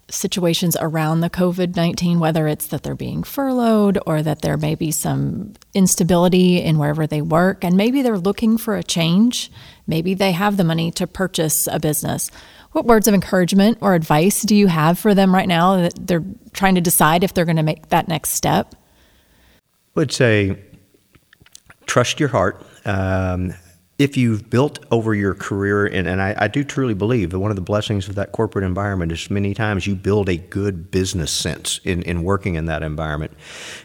situations 0.08 0.76
around 0.80 1.20
the 1.20 1.30
COVID 1.30 1.76
19, 1.76 2.20
whether 2.20 2.46
it's 2.46 2.66
that 2.68 2.82
they're 2.82 2.94
being 2.94 3.22
furloughed 3.22 3.98
or 4.06 4.22
that 4.22 4.42
there 4.42 4.56
may 4.56 4.74
be 4.74 4.90
some 4.90 5.54
instability 5.74 6.60
in 6.60 6.78
wherever 6.78 7.06
they 7.06 7.22
work, 7.22 7.64
and 7.64 7.76
maybe 7.76 8.02
they're 8.02 8.18
looking 8.18 8.58
for 8.58 8.76
a 8.76 8.82
change. 8.82 9.50
Maybe 9.86 10.14
they 10.14 10.32
have 10.32 10.56
the 10.56 10.64
money 10.64 10.90
to 10.92 11.06
purchase 11.06 11.66
a 11.66 11.80
business. 11.80 12.30
What 12.72 12.86
words 12.86 13.08
of 13.08 13.14
encouragement 13.14 13.78
or 13.80 13.94
advice 13.94 14.42
do 14.42 14.54
you 14.54 14.68
have 14.68 14.98
for 14.98 15.14
them 15.14 15.34
right 15.34 15.48
now 15.48 15.76
that 15.76 16.06
they're 16.06 16.24
trying 16.52 16.76
to 16.76 16.80
decide 16.80 17.24
if 17.24 17.34
they're 17.34 17.44
going 17.44 17.56
to 17.56 17.64
make 17.64 17.88
that 17.88 18.06
next 18.06 18.30
step? 18.30 18.74
I 19.56 20.00
would 20.00 20.12
say 20.12 20.56
trust 21.86 22.20
your 22.20 22.28
heart. 22.28 22.64
Um, 22.84 23.54
if 24.00 24.16
you've 24.16 24.48
built 24.48 24.78
over 24.90 25.14
your 25.14 25.34
career, 25.34 25.84
and, 25.84 26.08
and 26.08 26.22
I, 26.22 26.34
I, 26.38 26.48
do 26.48 26.64
truly 26.64 26.94
believe 26.94 27.28
that 27.30 27.38
one 27.38 27.50
of 27.50 27.56
the 27.56 27.62
blessings 27.62 28.08
of 28.08 28.14
that 28.14 28.32
corporate 28.32 28.64
environment 28.64 29.12
is 29.12 29.30
many 29.30 29.52
times 29.52 29.86
you 29.86 29.94
build 29.94 30.30
a 30.30 30.38
good 30.38 30.90
business 30.90 31.30
sense 31.30 31.80
in, 31.84 32.02
in 32.04 32.22
working 32.22 32.54
in 32.54 32.64
that 32.64 32.82
environment. 32.82 33.32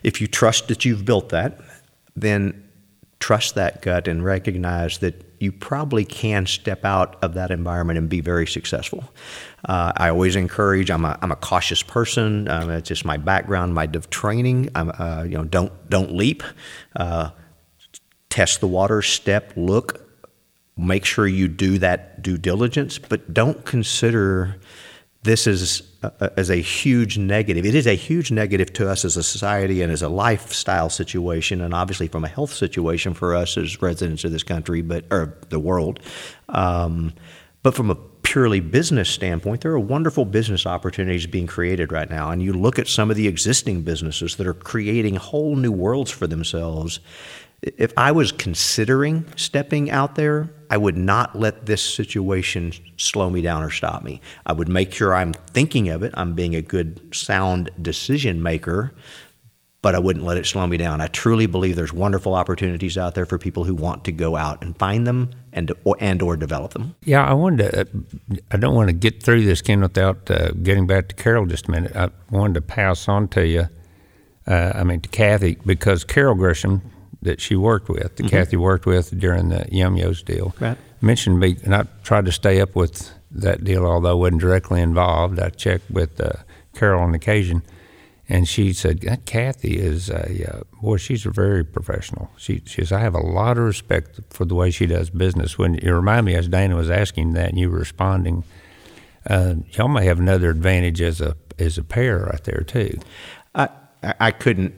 If 0.04 0.21
you 0.21 0.28
trust 0.28 0.69
that 0.69 0.86
you've 0.86 1.04
built 1.04 1.30
that, 1.30 1.60
then 2.15 2.63
trust 3.19 3.56
that 3.56 3.82
gut 3.82 4.08
and 4.08 4.23
recognize 4.23 4.99
that 4.99 5.21
you 5.41 5.51
probably 5.51 6.06
can 6.06 6.45
step 6.45 6.86
out 6.86 7.21
of 7.21 7.34
that 7.34 7.51
environment 7.51 7.99
and 7.99 8.08
be 8.08 8.21
very 8.21 8.47
successful. 8.47 9.04
Uh, 9.67 9.91
I 9.97 10.08
always 10.08 10.38
encourage. 10.38 10.89
I'm 10.89 11.04
a, 11.04 11.19
I'm 11.21 11.34
a 11.34 11.36
cautious 11.36 11.84
person. 11.84 12.47
Um, 12.47 12.69
it's 12.69 12.88
just 12.88 13.04
my 13.04 13.17
background, 13.17 13.73
my 13.73 13.88
training. 13.88 14.69
I'm, 14.75 14.93
uh, 14.97 15.23
you 15.23 15.38
know, 15.38 15.43
don't 15.43 15.89
don't 15.89 16.15
leap. 16.15 16.41
Uh, 16.95 17.32
test 18.30 18.62
the 18.62 18.67
water. 18.67 19.01
Step. 19.01 19.51
Look. 19.58 20.05
Make 20.78 21.06
sure 21.06 21.28
you 21.28 21.48
do 21.48 21.78
that 21.80 22.22
due 22.22 22.38
diligence, 22.38 23.00
but 23.00 23.34
don't 23.34 23.64
consider 23.66 24.58
this 25.24 25.48
is 25.48 25.82
a, 26.04 26.32
as 26.38 26.50
a 26.50 26.58
huge 26.58 27.18
negative. 27.18 27.66
It 27.66 27.76
is 27.76 27.88
a 27.88 27.96
huge 27.96 28.32
negative 28.32 28.72
to 28.74 28.90
us 28.90 29.04
as 29.04 29.18
a 29.18 29.24
society 29.24 29.82
and 29.82 29.92
as 29.92 30.02
a 30.02 30.10
lifestyle 30.10 30.90
situation, 30.90 31.62
and 31.62 31.74
obviously 31.74 32.08
from 32.08 32.24
a 32.24 32.28
health 32.28 32.54
situation 32.54 33.14
for 33.14 33.36
us 33.36 33.58
as 33.58 33.82
residents 33.82 34.24
of 34.24 34.32
this 34.32 34.44
country, 34.44 34.82
but 34.82 35.06
or 35.12 35.38
the 35.50 35.60
world. 35.60 36.00
Um, 36.50 37.14
but 37.64 37.74
from 37.74 37.90
a 37.90 37.96
purely 38.22 38.60
business 38.60 39.10
standpoint, 39.10 39.62
there 39.62 39.72
are 39.72 39.80
wonderful 39.80 40.26
business 40.26 40.66
opportunities 40.66 41.26
being 41.26 41.48
created 41.48 41.92
right 41.92 42.10
now. 42.10 42.30
And 42.30 42.42
you 42.42 42.54
look 42.54 42.78
at 42.78 42.88
some 42.88 43.10
of 43.10 43.18
the 43.18 43.28
existing 43.28 43.82
businesses 43.84 44.36
that 44.36 44.46
are 44.46 44.54
creating 44.54 45.16
whole 45.16 45.56
new 45.56 45.72
worlds 45.72 46.12
for 46.12 46.28
themselves. 46.28 47.00
If 47.65 47.91
I 47.97 48.12
was 48.12 48.32
considering 48.32 49.25
stepping 49.36 49.89
out 49.89 50.13
there, 50.15 50.51
I 50.69 50.78
would 50.78 50.97
not 50.97 51.36
let 51.38 51.65
this 51.65 51.82
situation 51.82 52.73
slow 52.97 53.30
me 53.30 53.41
down 53.41 53.63
or 53.63 53.71
stop 53.71 54.04
me. 54.04 54.21
I 54.45 54.54
would 54.54 54.69
make 54.69 54.93
sure 54.93 55.15
I'm 55.15 55.34
thinking 55.34 55.89
of 55.89 56.04
it, 56.04 56.13
I'm 56.15 56.34
being 56.34 56.56
a 56.56 56.62
good, 56.62 57.01
sound 57.13 57.71
decision 57.82 58.43
maker, 58.43 58.93
but 59.82 59.95
I 59.95 59.99
wouldn't 59.99 60.25
let 60.25 60.38
it 60.38 60.45
slow 60.45 60.65
me 60.67 60.78
down. 60.78 61.01
I 61.01 61.08
truly 61.08 61.47
believe 61.47 61.75
there's 61.75 61.93
wonderful 61.93 62.36
opportunities 62.36 62.97
out 62.97 63.15
there 63.15 63.25
for 63.25 63.39
people 63.39 63.63
who 63.63 63.73
want 63.73 64.04
to 64.06 64.12
go 64.12 64.36
out 64.36 64.63
and 64.63 64.78
find 64.78 65.08
them 65.08 65.32
and 65.51 65.71
or, 65.84 65.95
and 65.99 66.21
or 66.21 66.38
develop 66.38 66.73
them. 66.73 66.95
Yeah, 67.04 67.23
I 67.23 67.34
wanted 67.34 67.71
to. 67.71 67.82
Uh, 67.82 67.86
I 68.51 68.58
don't 68.58 68.75
want 68.75 68.89
to 68.89 68.93
get 68.93 69.23
through 69.23 69.43
this, 69.45 69.62
Ken, 69.62 69.82
without 69.82 70.30
uh, 70.30 70.51
getting 70.51 70.88
back 70.88 71.08
to 71.10 71.15
Carol 71.15 71.45
just 71.45 71.67
a 71.67 71.71
minute. 71.71 71.95
I 71.95 72.10
wanted 72.30 72.56
to 72.56 72.62
pass 72.62 73.08
on 73.08 73.28
to 73.30 73.45
you. 73.45 73.69
Uh, 74.47 74.71
I 74.75 74.84
mean 74.84 75.01
to 75.01 75.10
Kathy 75.10 75.58
because 75.65 76.04
Carol 76.04 76.36
Grisham 76.36 76.82
that 77.26 77.42
she 77.42 77.56
worked 77.56 77.90
with, 77.90 78.16
that 78.16 78.24
mm-hmm. 78.24 78.28
Kathy 78.28 78.58
worked 78.58 78.86
with 78.86 79.18
during 79.20 79.50
the 79.50 79.68
Yum 79.72 79.98
Yo's 79.98 80.24
deal, 80.24 80.56
right. 80.60 80.78
mentioned 81.02 81.40
me, 81.40 81.58
and 81.64 81.76
I 81.76 81.86
tried 82.04 82.26
to 82.26 82.32
stay 82.32 82.62
up 82.62 82.76
with 82.76 83.12
that 83.32 83.64
deal, 83.64 83.86
although 83.86 84.12
I 84.12 84.14
wasn't 84.14 84.42
directly 84.42 84.82
involved. 84.82 85.40
I 85.40 85.50
checked 85.50 85.92
with 85.92 86.20
uh, 86.20 86.32
Carol 86.74 87.02
on 87.04 87.14
occasion 87.14 87.62
and 88.28 88.48
she 88.48 88.74
said, 88.74 89.02
"That 89.02 89.26
Kathy 89.26 89.78
is 89.78 90.10
a 90.10 90.58
uh, 90.58 90.62
boy. 90.82 90.98
She's 90.98 91.26
a 91.26 91.30
very 91.30 91.64
professional. 91.64 92.32
She, 92.38 92.62
she 92.66 92.82
says 92.82 92.92
I 92.92 93.00
have 93.00 93.14
a 93.14 93.20
lot 93.20 93.58
of 93.58 93.64
respect 93.64 94.20
for 94.32 94.46
the 94.46 94.56
way 94.56 94.72
she 94.72 94.88
does 94.88 95.10
business. 95.10 95.58
When 95.58 95.76
you 95.76 95.94
remind 95.94 96.26
me, 96.26 96.36
as 96.36 96.48
Dana 96.48 96.76
was 96.76 96.90
asking 96.90 97.34
that, 97.34 97.50
and 97.50 97.60
you 97.60 97.70
were 97.70 97.80
responding, 97.80 98.44
uh, 99.30 99.56
y'all 99.72 99.88
may 99.90 100.06
have 100.06 100.20
another 100.20 100.50
advantage 100.50 101.02
as 101.02 101.22
a 101.22 101.36
as 101.60 101.78
a 101.78 101.84
pair 101.84 102.20
right 102.20 102.44
there 102.44 102.62
too. 102.62 102.98
I 103.54 103.70
I 104.02 104.32
couldn't 104.32 104.74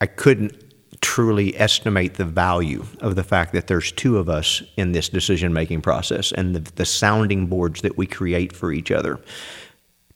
I 0.00 0.06
couldn't 0.06 0.52
truly 1.00 1.56
estimate 1.58 2.14
the 2.14 2.24
value 2.24 2.84
of 3.00 3.16
the 3.16 3.24
fact 3.24 3.52
that 3.52 3.66
there's 3.66 3.92
two 3.92 4.18
of 4.18 4.28
us 4.28 4.62
in 4.76 4.92
this 4.92 5.08
decision 5.08 5.52
making 5.52 5.82
process 5.82 6.32
and 6.32 6.54
the, 6.54 6.72
the 6.76 6.84
sounding 6.84 7.46
boards 7.46 7.82
that 7.82 7.96
we 7.96 8.06
create 8.06 8.54
for 8.54 8.72
each 8.72 8.90
other 8.90 9.20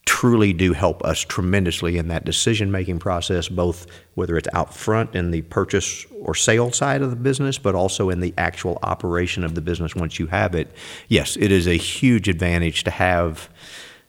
truly 0.06 0.52
do 0.52 0.72
help 0.72 1.04
us 1.04 1.20
tremendously 1.20 1.96
in 1.96 2.08
that 2.08 2.24
decision 2.24 2.70
making 2.70 2.98
process, 2.98 3.48
both 3.48 3.86
whether 4.14 4.36
it's 4.36 4.48
out 4.52 4.74
front 4.74 5.14
in 5.14 5.30
the 5.30 5.40
purchase 5.42 6.04
or 6.20 6.34
sale 6.34 6.72
side 6.72 7.00
of 7.00 7.10
the 7.10 7.16
business, 7.16 7.58
but 7.58 7.74
also 7.74 8.10
in 8.10 8.18
the 8.18 8.34
actual 8.36 8.78
operation 8.82 9.44
of 9.44 9.54
the 9.54 9.60
business 9.60 9.94
once 9.94 10.18
you 10.18 10.26
have 10.26 10.54
it. 10.54 10.68
Yes, 11.08 11.36
it 11.36 11.52
is 11.52 11.68
a 11.68 11.76
huge 11.76 12.28
advantage 12.28 12.82
to 12.84 12.90
have 12.90 13.48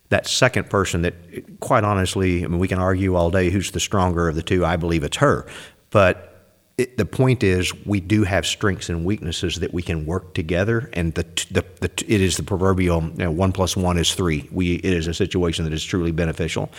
that 0.10 0.28
second 0.28 0.70
person 0.70 1.04
that, 1.04 1.14
quite 1.60 1.84
honestly, 1.84 2.44
I 2.44 2.48
mean, 2.48 2.60
we 2.60 2.68
can 2.68 2.80
argue 2.80 3.16
all 3.16 3.30
day 3.30 3.50
who's 3.50 3.72
the 3.72 3.80
stronger 3.80 4.28
of 4.28 4.36
the 4.36 4.42
two. 4.42 4.66
I 4.66 4.78
believe 4.78 5.04
it's 5.04 5.18
her. 5.18 5.46
But 5.92 6.31
it, 6.82 6.98
the 6.98 7.06
point 7.06 7.44
is, 7.44 7.74
we 7.86 8.00
do 8.00 8.24
have 8.24 8.46
strengths 8.46 8.90
and 8.90 9.06
weaknesses 9.06 9.58
that 9.58 9.74
we 9.74 9.82
can 9.82 10.06
work 10.06 10.34
together, 10.34 10.90
and 10.94 11.14
the, 11.14 11.24
the, 11.52 11.64
the 11.80 11.92
it 12.08 12.22
is 12.22 12.38
the 12.38 12.44
proverbial 12.44 13.04
you 13.04 13.18
know, 13.18 13.32
one 13.32 13.52
plus 13.52 13.78
one 13.78 13.98
is 13.98 14.16
three. 14.16 14.50
We 14.52 14.76
it 14.76 14.94
is 14.94 15.08
a 15.08 15.14
situation 15.14 15.64
that 15.66 15.74
is 15.74 15.84
truly 15.84 16.12
beneficial. 16.12 16.72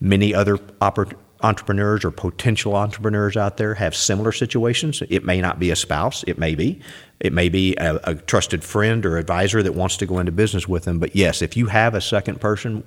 Many 0.00 0.34
other 0.34 0.58
oppor- 0.58 1.16
entrepreneurs 1.42 2.04
or 2.04 2.10
potential 2.10 2.76
entrepreneurs 2.76 3.36
out 3.36 3.56
there 3.56 3.74
have 3.74 3.96
similar 3.96 4.32
situations. 4.32 5.02
It 5.08 5.24
may 5.24 5.40
not 5.40 5.58
be 5.58 5.70
a 5.70 5.76
spouse, 5.76 6.22
it 6.24 6.38
may 6.38 6.54
be, 6.54 6.80
it 7.20 7.32
may 7.32 7.48
be 7.48 7.74
a, 7.76 7.96
a 8.04 8.14
trusted 8.14 8.62
friend 8.62 9.06
or 9.06 9.16
advisor 9.16 9.62
that 9.62 9.74
wants 9.74 9.96
to 9.98 10.06
go 10.06 10.18
into 10.18 10.32
business 10.32 10.68
with 10.68 10.84
them. 10.84 10.98
But 10.98 11.16
yes, 11.16 11.40
if 11.40 11.56
you 11.56 11.66
have 11.66 11.94
a 11.94 12.00
second 12.00 12.40
person, 12.40 12.84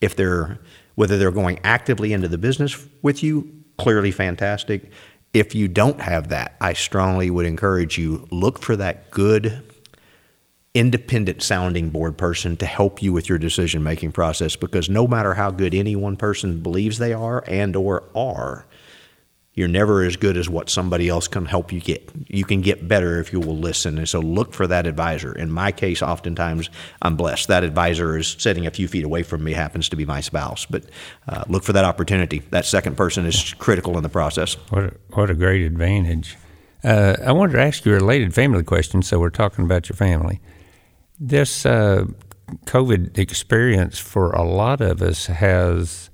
if 0.00 0.14
they're 0.14 0.58
whether 0.94 1.16
they're 1.16 1.30
going 1.30 1.58
actively 1.64 2.12
into 2.12 2.28
the 2.28 2.36
business 2.36 2.86
with 3.00 3.22
you, 3.22 3.50
clearly 3.78 4.10
fantastic 4.10 4.90
if 5.32 5.54
you 5.54 5.68
don't 5.68 6.00
have 6.00 6.28
that, 6.28 6.56
I 6.60 6.74
strongly 6.74 7.30
would 7.30 7.46
encourage 7.46 7.98
you 7.98 8.26
look 8.30 8.58
for 8.58 8.76
that 8.76 9.10
good 9.10 9.62
independent 10.74 11.42
sounding 11.42 11.90
board 11.90 12.16
person 12.16 12.56
to 12.56 12.66
help 12.66 13.02
you 13.02 13.12
with 13.12 13.28
your 13.28 13.38
decision 13.38 13.82
making 13.82 14.12
process 14.12 14.56
because 14.56 14.88
no 14.88 15.06
matter 15.06 15.34
how 15.34 15.50
good 15.50 15.74
any 15.74 15.94
one 15.94 16.16
person 16.16 16.60
believes 16.60 16.98
they 16.98 17.12
are 17.12 17.44
and 17.46 17.76
or 17.76 18.04
are 18.14 18.66
you're 19.54 19.68
never 19.68 20.02
as 20.02 20.16
good 20.16 20.38
as 20.38 20.48
what 20.48 20.70
somebody 20.70 21.08
else 21.08 21.28
can 21.28 21.44
help 21.44 21.72
you 21.72 21.80
get. 21.80 22.10
You 22.28 22.44
can 22.44 22.62
get 22.62 22.88
better 22.88 23.20
if 23.20 23.32
you 23.32 23.40
will 23.40 23.56
listen. 23.56 23.98
And 23.98 24.08
so 24.08 24.18
look 24.20 24.54
for 24.54 24.66
that 24.66 24.86
advisor. 24.86 25.32
In 25.32 25.50
my 25.50 25.72
case, 25.72 26.00
oftentimes 26.00 26.70
I'm 27.02 27.16
blessed. 27.16 27.48
That 27.48 27.62
advisor 27.62 28.16
is 28.16 28.34
sitting 28.38 28.66
a 28.66 28.70
few 28.70 28.88
feet 28.88 29.04
away 29.04 29.22
from 29.22 29.44
me, 29.44 29.52
happens 29.52 29.90
to 29.90 29.96
be 29.96 30.06
my 30.06 30.22
spouse. 30.22 30.64
But 30.64 30.86
uh, 31.28 31.44
look 31.48 31.64
for 31.64 31.74
that 31.74 31.84
opportunity. 31.84 32.38
That 32.50 32.64
second 32.64 32.96
person 32.96 33.26
is 33.26 33.52
critical 33.54 33.96
in 33.98 34.02
the 34.02 34.08
process. 34.08 34.54
What 34.70 34.84
a, 34.84 34.94
what 35.10 35.28
a 35.28 35.34
great 35.34 35.62
advantage. 35.62 36.38
Uh, 36.82 37.16
I 37.24 37.32
wanted 37.32 37.52
to 37.52 37.62
ask 37.62 37.84
you 37.84 37.92
a 37.92 37.96
related 37.96 38.34
family 38.34 38.64
question. 38.64 39.02
So 39.02 39.18
we're 39.20 39.30
talking 39.30 39.66
about 39.66 39.88
your 39.88 39.96
family. 39.96 40.40
This 41.20 41.66
uh, 41.66 42.06
COVID 42.64 43.18
experience 43.18 43.98
for 43.98 44.30
a 44.30 44.42
lot 44.42 44.80
of 44.80 45.02
us 45.02 45.26
has 45.26 46.08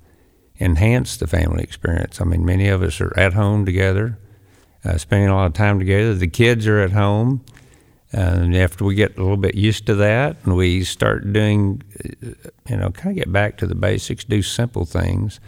enhance 0.59 1.17
the 1.17 1.27
family 1.27 1.63
experience. 1.63 2.19
I 2.19 2.25
mean, 2.25 2.45
many 2.45 2.67
of 2.67 2.81
us 2.83 2.99
are 3.01 3.17
at 3.17 3.33
home 3.33 3.65
together, 3.65 4.17
uh, 4.83 4.97
spending 4.97 5.29
a 5.29 5.35
lot 5.35 5.45
of 5.45 5.53
time 5.53 5.79
together. 5.79 6.13
The 6.13 6.27
kids 6.27 6.67
are 6.67 6.79
at 6.79 6.91
home. 6.91 7.43
And 8.11 8.55
after 8.57 8.85
we 8.85 8.95
get 8.95 9.17
a 9.17 9.21
little 9.21 9.37
bit 9.37 9.53
used 9.53 9.85
to 9.85 9.95
that 9.95 10.37
and 10.43 10.55
we 10.55 10.83
start 10.83 11.31
doing, 11.31 11.83
you 12.67 12.75
know, 12.77 12.89
kind 12.89 13.11
of 13.11 13.15
get 13.15 13.31
back 13.31 13.57
to 13.57 13.67
the 13.67 13.75
basics, 13.75 14.23
do 14.23 14.41
simple 14.41 14.85
things, 14.85 15.39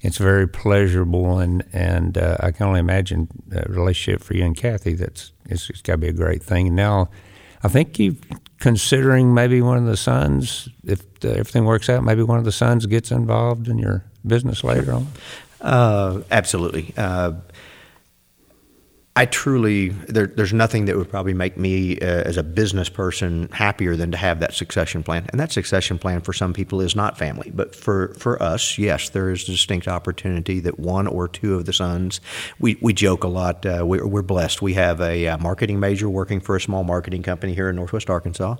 it's 0.00 0.18
very 0.18 0.48
pleasurable. 0.48 1.38
And, 1.38 1.64
and 1.72 2.18
uh, 2.18 2.36
I 2.40 2.50
can 2.50 2.66
only 2.66 2.80
imagine 2.80 3.28
a 3.52 3.70
relationship 3.70 4.24
for 4.24 4.34
you 4.34 4.44
and 4.44 4.56
Kathy 4.56 4.94
that's 4.94 5.32
it's, 5.46 5.70
it's 5.70 5.80
got 5.80 5.94
to 5.94 5.98
be 5.98 6.08
a 6.08 6.12
great 6.12 6.42
thing. 6.42 6.74
Now, 6.74 7.08
I 7.62 7.68
think 7.68 7.98
you're 7.98 8.14
considering 8.58 9.32
maybe 9.32 9.62
one 9.62 9.78
of 9.78 9.86
the 9.86 9.96
sons, 9.96 10.68
if 10.84 11.02
everything 11.24 11.64
works 11.64 11.88
out, 11.88 12.02
maybe 12.04 12.22
one 12.22 12.38
of 12.38 12.44
the 12.44 12.52
sons 12.52 12.86
gets 12.86 13.10
involved 13.10 13.68
in 13.68 13.78
your 13.78 14.04
business 14.26 14.64
later 14.64 14.92
on? 14.92 15.06
Uh, 15.60 16.22
absolutely. 16.30 16.94
Uh, 16.96 17.32
I 19.18 19.26
truly, 19.26 19.88
there, 19.88 20.28
there's 20.28 20.52
nothing 20.52 20.84
that 20.84 20.96
would 20.96 21.10
probably 21.10 21.34
make 21.34 21.56
me 21.56 21.98
uh, 21.98 22.04
as 22.04 22.36
a 22.36 22.44
business 22.44 22.88
person 22.88 23.48
happier 23.50 23.96
than 23.96 24.12
to 24.12 24.16
have 24.16 24.38
that 24.38 24.54
succession 24.54 25.02
plan. 25.02 25.26
And 25.30 25.40
that 25.40 25.50
succession 25.50 25.98
plan 25.98 26.20
for 26.20 26.32
some 26.32 26.52
people 26.52 26.80
is 26.80 26.94
not 26.94 27.18
family. 27.18 27.50
But 27.52 27.74
for, 27.74 28.14
for 28.14 28.40
us, 28.40 28.78
yes, 28.78 29.08
there 29.08 29.30
is 29.30 29.42
a 29.42 29.46
distinct 29.46 29.88
opportunity 29.88 30.60
that 30.60 30.78
one 30.78 31.08
or 31.08 31.26
two 31.26 31.56
of 31.56 31.64
the 31.64 31.72
sons, 31.72 32.20
we, 32.60 32.78
we 32.80 32.92
joke 32.92 33.24
a 33.24 33.26
lot. 33.26 33.66
Uh, 33.66 33.82
we're, 33.84 34.06
we're, 34.06 34.22
blessed. 34.22 34.62
We 34.62 34.74
have 34.74 35.00
a, 35.00 35.24
a, 35.24 35.34
uh, 35.34 35.38
marketing 35.38 35.80
major 35.80 36.08
working 36.08 36.38
for 36.38 36.54
a 36.54 36.60
small 36.60 36.84
marketing 36.84 37.24
company 37.24 37.54
here 37.54 37.68
in 37.68 37.74
Northwest 37.74 38.08
Arkansas. 38.08 38.54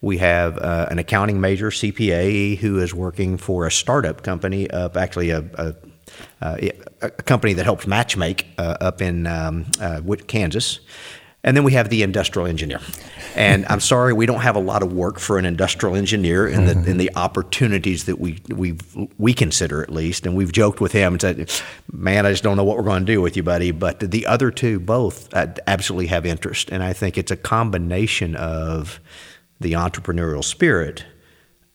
We 0.00 0.18
have 0.18 0.58
uh, 0.58 0.86
an 0.92 1.00
accounting 1.00 1.40
major, 1.40 1.70
CPA, 1.70 2.58
who 2.58 2.78
is 2.78 2.94
working 2.94 3.36
for 3.36 3.66
a 3.66 3.70
startup 3.72 4.22
company, 4.22 4.70
of 4.70 4.96
actually 4.96 5.30
a, 5.30 5.44
a 5.54 5.74
a 6.40 7.10
company 7.10 7.54
that 7.54 7.64
helps 7.64 7.84
matchmake 7.84 8.44
uh, 8.58 8.76
up 8.80 9.00
in 9.00 9.26
um, 9.26 9.66
uh, 9.80 10.00
Kansas. 10.26 10.80
And 11.46 11.54
then 11.54 11.62
we 11.62 11.72
have 11.72 11.90
the 11.90 12.02
industrial 12.02 12.48
engineer. 12.48 12.80
And 13.36 13.66
I'm 13.66 13.80
sorry, 13.80 14.14
we 14.14 14.24
don't 14.24 14.40
have 14.40 14.56
a 14.56 14.60
lot 14.60 14.82
of 14.82 14.94
work 14.94 15.18
for 15.18 15.36
an 15.36 15.44
industrial 15.44 15.94
engineer 15.94 16.48
in 16.48 16.64
the 16.64 16.90
in 16.90 16.96
the 16.96 17.10
opportunities 17.16 18.04
that 18.04 18.18
we 18.18 18.40
we 18.48 18.78
we 19.18 19.34
consider 19.34 19.82
at 19.82 19.90
least. 19.90 20.24
And 20.24 20.34
we've 20.34 20.52
joked 20.52 20.80
with 20.80 20.92
him 20.92 21.12
and 21.12 21.20
said, 21.20 21.50
"Man, 21.92 22.24
I 22.24 22.30
just 22.30 22.42
don't 22.42 22.56
know 22.56 22.64
what 22.64 22.78
we're 22.78 22.84
going 22.84 23.04
to 23.04 23.12
do 23.12 23.20
with 23.20 23.36
you, 23.36 23.42
buddy." 23.42 23.72
But 23.72 24.00
the 24.00 24.24
other 24.24 24.50
two 24.50 24.80
both 24.80 25.34
absolutely 25.34 26.06
have 26.06 26.24
interest, 26.24 26.70
and 26.70 26.82
I 26.82 26.94
think 26.94 27.18
it's 27.18 27.30
a 27.30 27.36
combination 27.36 28.36
of 28.36 28.98
the 29.60 29.72
entrepreneurial 29.72 30.42
spirit 30.42 31.04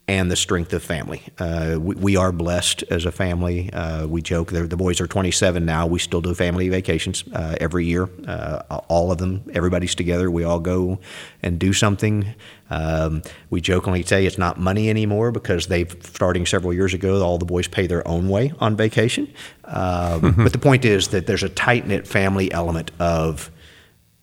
and 0.10 0.32
the 0.32 0.36
strength 0.36 0.74
of 0.74 0.82
family. 0.82 1.22
Uh, 1.38 1.78
we, 1.80 1.94
we, 1.94 2.16
are 2.16 2.32
blessed 2.32 2.84
as 2.90 3.06
a 3.06 3.12
family. 3.12 3.72
Uh, 3.72 4.08
we 4.08 4.24
joke 4.24 4.52
the 4.52 4.76
boys 4.76 5.00
are 5.00 5.06
27 5.06 5.64
now. 5.64 5.86
We 5.86 6.00
still 6.00 6.20
do 6.20 6.34
family 6.34 6.68
vacations 6.68 7.24
uh, 7.32 7.56
every 7.62 7.86
year. 7.86 8.10
Uh, 8.28 8.82
all 8.88 9.12
of 9.12 9.20
them, 9.20 9.44
everybody's 9.54 9.94
together. 9.94 10.32
We 10.32 10.44
all 10.44 10.60
go 10.60 11.00
and 11.44 11.60
do 11.60 11.74
something. 11.74 12.34
Um, 12.72 13.22
we 13.52 13.62
jokingly 13.62 14.02
say 14.02 14.26
it's 14.26 14.40
not 14.40 14.60
money 14.60 14.90
anymore 14.90 15.32
because 15.32 15.68
they've 15.68 15.96
starting 16.02 16.48
several 16.48 16.74
years 16.74 16.96
ago. 16.96 17.22
All 17.22 17.38
the 17.38 17.46
boys 17.46 17.68
pay 17.68 17.86
their 17.86 18.06
own 18.08 18.30
way 18.30 18.52
on 18.60 18.76
vacation. 18.76 19.32
Um, 19.66 20.34
but 20.38 20.54
the 20.54 20.60
point 20.60 20.86
is 20.86 21.10
that 21.10 21.28
there's 21.28 21.44
a 21.44 21.50
tight 21.50 21.86
knit 21.86 22.08
family 22.08 22.52
element 22.52 22.90
of 23.00 23.52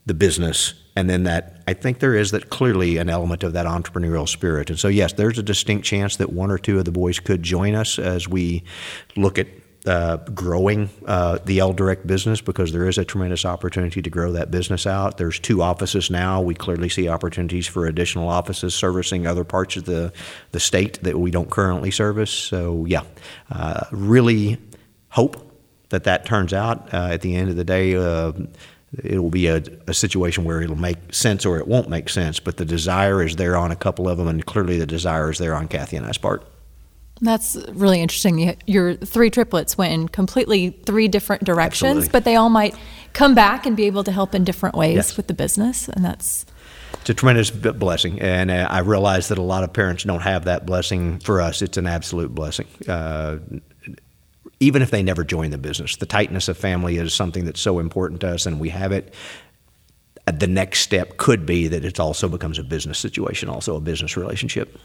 the 0.05 0.15
business 0.15 0.75
and 0.97 1.09
then 1.09 1.25
that 1.25 1.61
I 1.69 1.75
think 1.75 1.99
there 1.99 2.15
is 2.15 2.31
that 2.31 2.49
clearly 2.49 2.97
an 2.97 3.11
element 3.11 3.45
of 3.45 3.53
that 3.53 3.67
entrepreneurial 3.67 4.29
spirit. 4.29 4.71
And 4.71 4.79
so 4.79 4.89
yes, 4.89 5.13
there's 5.13 5.39
a 5.39 5.43
distinct 5.43 5.85
chance 5.85 6.17
that 6.17 6.33
one 6.33 6.51
or 6.51 6.59
two 6.59 6.79
of 6.79 6.87
the 6.87 6.93
boys 6.93 7.21
could 7.21 7.43
join 7.43 7.75
us 7.75 7.99
as 7.99 8.27
we 8.27 8.65
look 9.15 9.39
at 9.39 9.47
uh, 9.87 10.17
growing 10.17 10.91
uh, 11.07 11.39
the 11.45 11.61
L 11.61 11.73
Direct 11.73 12.07
business 12.07 12.41
because 12.41 12.73
there 12.73 12.89
is 12.89 12.99
a 12.99 13.05
tremendous 13.05 13.45
opportunity 13.45 14.03
to 14.03 14.11
grow 14.11 14.33
that 14.33 14.51
business 14.51 14.85
out. 14.87 15.17
There's 15.17 15.39
two 15.39 15.63
offices 15.63 16.11
now. 16.11 16.41
We 16.41 16.55
clearly 16.55 16.89
see 16.89 17.09
opportunities 17.09 17.69
for 17.69 17.87
additional 17.87 18.29
offices 18.29 18.75
servicing 18.75 19.29
other 19.29 19.45
parts 19.45 19.77
of 19.77 19.85
the, 19.85 20.13
the 20.51 20.59
state 20.59 21.01
that 21.05 21.21
we 21.21 21.31
don't 21.31 21.51
currently 21.51 21.93
service. 21.93 22.33
So, 22.33 22.85
yeah, 22.87 23.03
uh, 23.51 23.85
really 23.93 24.59
hope 25.11 25.47
that 25.91 26.05
that 26.05 26.27
turns 26.27 26.53
out. 26.53 26.93
Uh, 26.93 27.11
at 27.13 27.21
the 27.21 27.37
end 27.37 27.51
of 27.51 27.57
the 27.57 27.65
day, 27.65 27.95
uh, 27.95 28.33
it 29.03 29.19
will 29.19 29.31
be 29.31 29.47
a, 29.49 29.63
a, 29.87 29.95
situation 29.95 30.45
where 30.45 30.63
it'll 30.63 30.77
make 30.77 31.13
sense 31.13 31.45
or 31.45 31.59
it 31.59 31.67
won't 31.67 31.89
make 31.89 32.09
sense, 32.09 32.41
but 32.41 32.57
the 32.57 32.65
desire 32.65 33.23
is 33.23 33.37
there 33.37 33.57
on 33.57 33.71
a 33.71 33.77
couple 33.77 34.09
of 34.09 34.17
them, 34.19 34.29
and 34.29 34.47
clearly 34.47 34.79
the 34.79 34.87
desire 34.87 35.31
is 35.31 35.39
there 35.39 35.55
on 35.55 35.69
Kathy 35.69 35.97
and 35.97 36.07
I's 36.07 36.19
part. 36.19 36.47
That's 37.21 37.57
really 37.71 38.01
interesting. 38.01 38.57
Your 38.67 38.95
three 38.95 39.31
triplets 39.31 39.79
went 39.79 39.93
in 39.93 40.09
completely 40.09 40.71
three 40.85 41.09
different 41.09 41.45
directions, 41.45 41.89
Absolutely. 41.89 42.13
but 42.13 42.25
they 42.25 42.37
all 42.37 42.51
might 42.51 42.75
come 43.13 43.35
back 43.35 43.65
and 43.65 43.77
be 43.77 43.85
able 43.85 44.05
to 44.05 44.13
help 44.13 44.35
in 44.35 44.45
different 44.45 44.75
ways 44.77 44.97
Yes. 44.97 45.17
with 45.17 45.27
the 45.27 45.35
business, 45.35 45.89
and 45.89 46.05
that's 46.05 46.45
It's 47.01 47.11
a 47.11 47.15
tremendous 47.15 47.51
blessing, 47.51 48.21
and 48.21 48.51
uh, 48.51 48.69
I 48.71 48.81
realize 48.81 49.29
that 49.29 49.39
a 49.39 49.43
lot 49.43 49.65
of 49.65 49.73
parents 49.73 50.05
don't 50.05 50.21
have 50.21 50.45
that 50.45 50.67
blessing. 50.67 51.19
For 51.21 51.41
us, 51.41 51.63
it's 51.63 51.79
an 51.79 51.87
absolute 51.87 52.35
blessing. 52.35 52.67
Uh, 52.87 53.39
even 54.61 54.83
if 54.83 54.91
they 54.91 55.03
never 55.03 55.25
join 55.25 55.51
the 55.51 55.59
business, 55.59 55.97
the 55.97 56.07
tightness 56.07 56.49
of 56.49 56.57
family 56.57 56.97
is 56.97 57.13
something 57.15 57.45
that's 57.45 57.61
so 57.61 57.79
important 57.79 58.21
to 58.23 58.29
us, 58.29 58.47
and 58.47 58.59
we 58.61 58.71
have 58.71 58.93
it. 58.93 59.13
Uh, 60.27 60.33
The 60.33 60.47
next 60.47 60.81
step 60.81 61.17
could 61.19 61.45
be 61.47 61.69
that 61.69 61.85
it 61.85 62.01
also 62.01 62.29
becomes 62.29 62.59
a 62.59 62.63
business 62.65 62.99
situation, 62.99 63.49
also 63.49 63.77
a 63.77 63.81
business 63.81 64.17
relationship. 64.17 64.79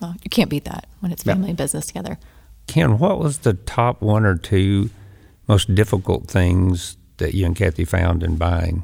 well, 0.00 0.16
you 0.24 0.30
can't 0.30 0.50
beat 0.50 0.64
that 0.64 0.88
when 0.98 1.12
it's 1.12 1.24
Yeah. 1.24 1.34
family 1.34 1.50
and 1.50 1.56
business 1.56 1.86
together. 1.86 2.18
Ken, 2.66 2.98
what 2.98 3.20
was 3.20 3.38
the 3.38 3.54
top 3.54 4.02
one 4.02 4.24
or 4.24 4.34
two 4.36 4.90
most 5.46 5.72
difficult 5.76 6.26
things 6.28 6.96
that 7.18 7.34
you 7.34 7.46
and 7.46 7.54
Kathy 7.54 7.84
found 7.84 8.24
in 8.24 8.34
buying 8.36 8.82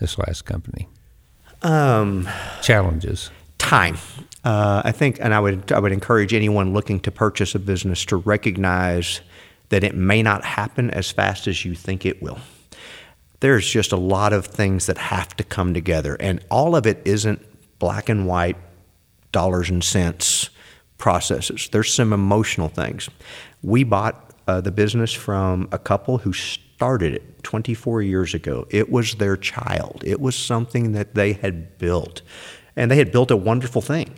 this 0.00 0.18
last 0.18 0.44
company? 0.44 0.88
Um, 1.62 2.28
Challenges. 2.62 3.30
time. 3.58 3.96
Uh, 4.44 4.82
I 4.84 4.90
think, 4.92 5.18
and 5.20 5.32
I 5.34 5.38
would 5.40 5.70
I 5.72 5.78
would 5.78 5.92
encourage 5.92 6.34
anyone 6.34 6.72
looking 6.72 6.98
to 7.00 7.10
purchase 7.12 7.54
a 7.54 7.58
business 7.60 8.04
to 8.06 8.16
recognize 8.16 9.20
that 9.68 9.84
it 9.84 9.94
may 9.94 10.22
not 10.22 10.44
happen 10.44 10.90
as 10.90 11.10
fast 11.10 11.46
as 11.46 11.64
you 11.64 11.74
think 11.74 12.06
it 12.06 12.22
will. 12.22 12.38
There's 13.40 13.68
just 13.68 13.92
a 13.92 13.96
lot 13.96 14.32
of 14.32 14.46
things 14.46 14.86
that 14.86 14.98
have 14.98 15.36
to 15.36 15.44
come 15.44 15.74
together, 15.74 16.16
and 16.20 16.44
all 16.50 16.74
of 16.74 16.86
it 16.86 17.02
isn't 17.04 17.44
black 17.78 18.08
and 18.08 18.26
white, 18.26 18.56
dollars 19.32 19.68
and 19.68 19.84
cents 19.84 20.50
processes. 20.98 21.68
There's 21.70 21.92
some 21.92 22.12
emotional 22.12 22.68
things. 22.68 23.10
We 23.62 23.84
bought 23.84 24.32
uh, 24.46 24.60
the 24.60 24.70
business 24.70 25.12
from 25.12 25.68
a 25.72 25.78
couple 25.78 26.18
who 26.18 26.32
started 26.32 27.14
it 27.14 27.42
24 27.42 28.02
years 28.02 28.34
ago. 28.34 28.66
It 28.70 28.90
was 28.90 29.16
their 29.16 29.36
child. 29.36 30.02
It 30.06 30.20
was 30.20 30.36
something 30.36 30.92
that 30.92 31.14
they 31.14 31.34
had 31.34 31.78
built, 31.78 32.22
and 32.76 32.90
they 32.90 32.96
had 32.96 33.12
built 33.12 33.30
a 33.30 33.36
wonderful 33.36 33.82
thing. 33.82 34.14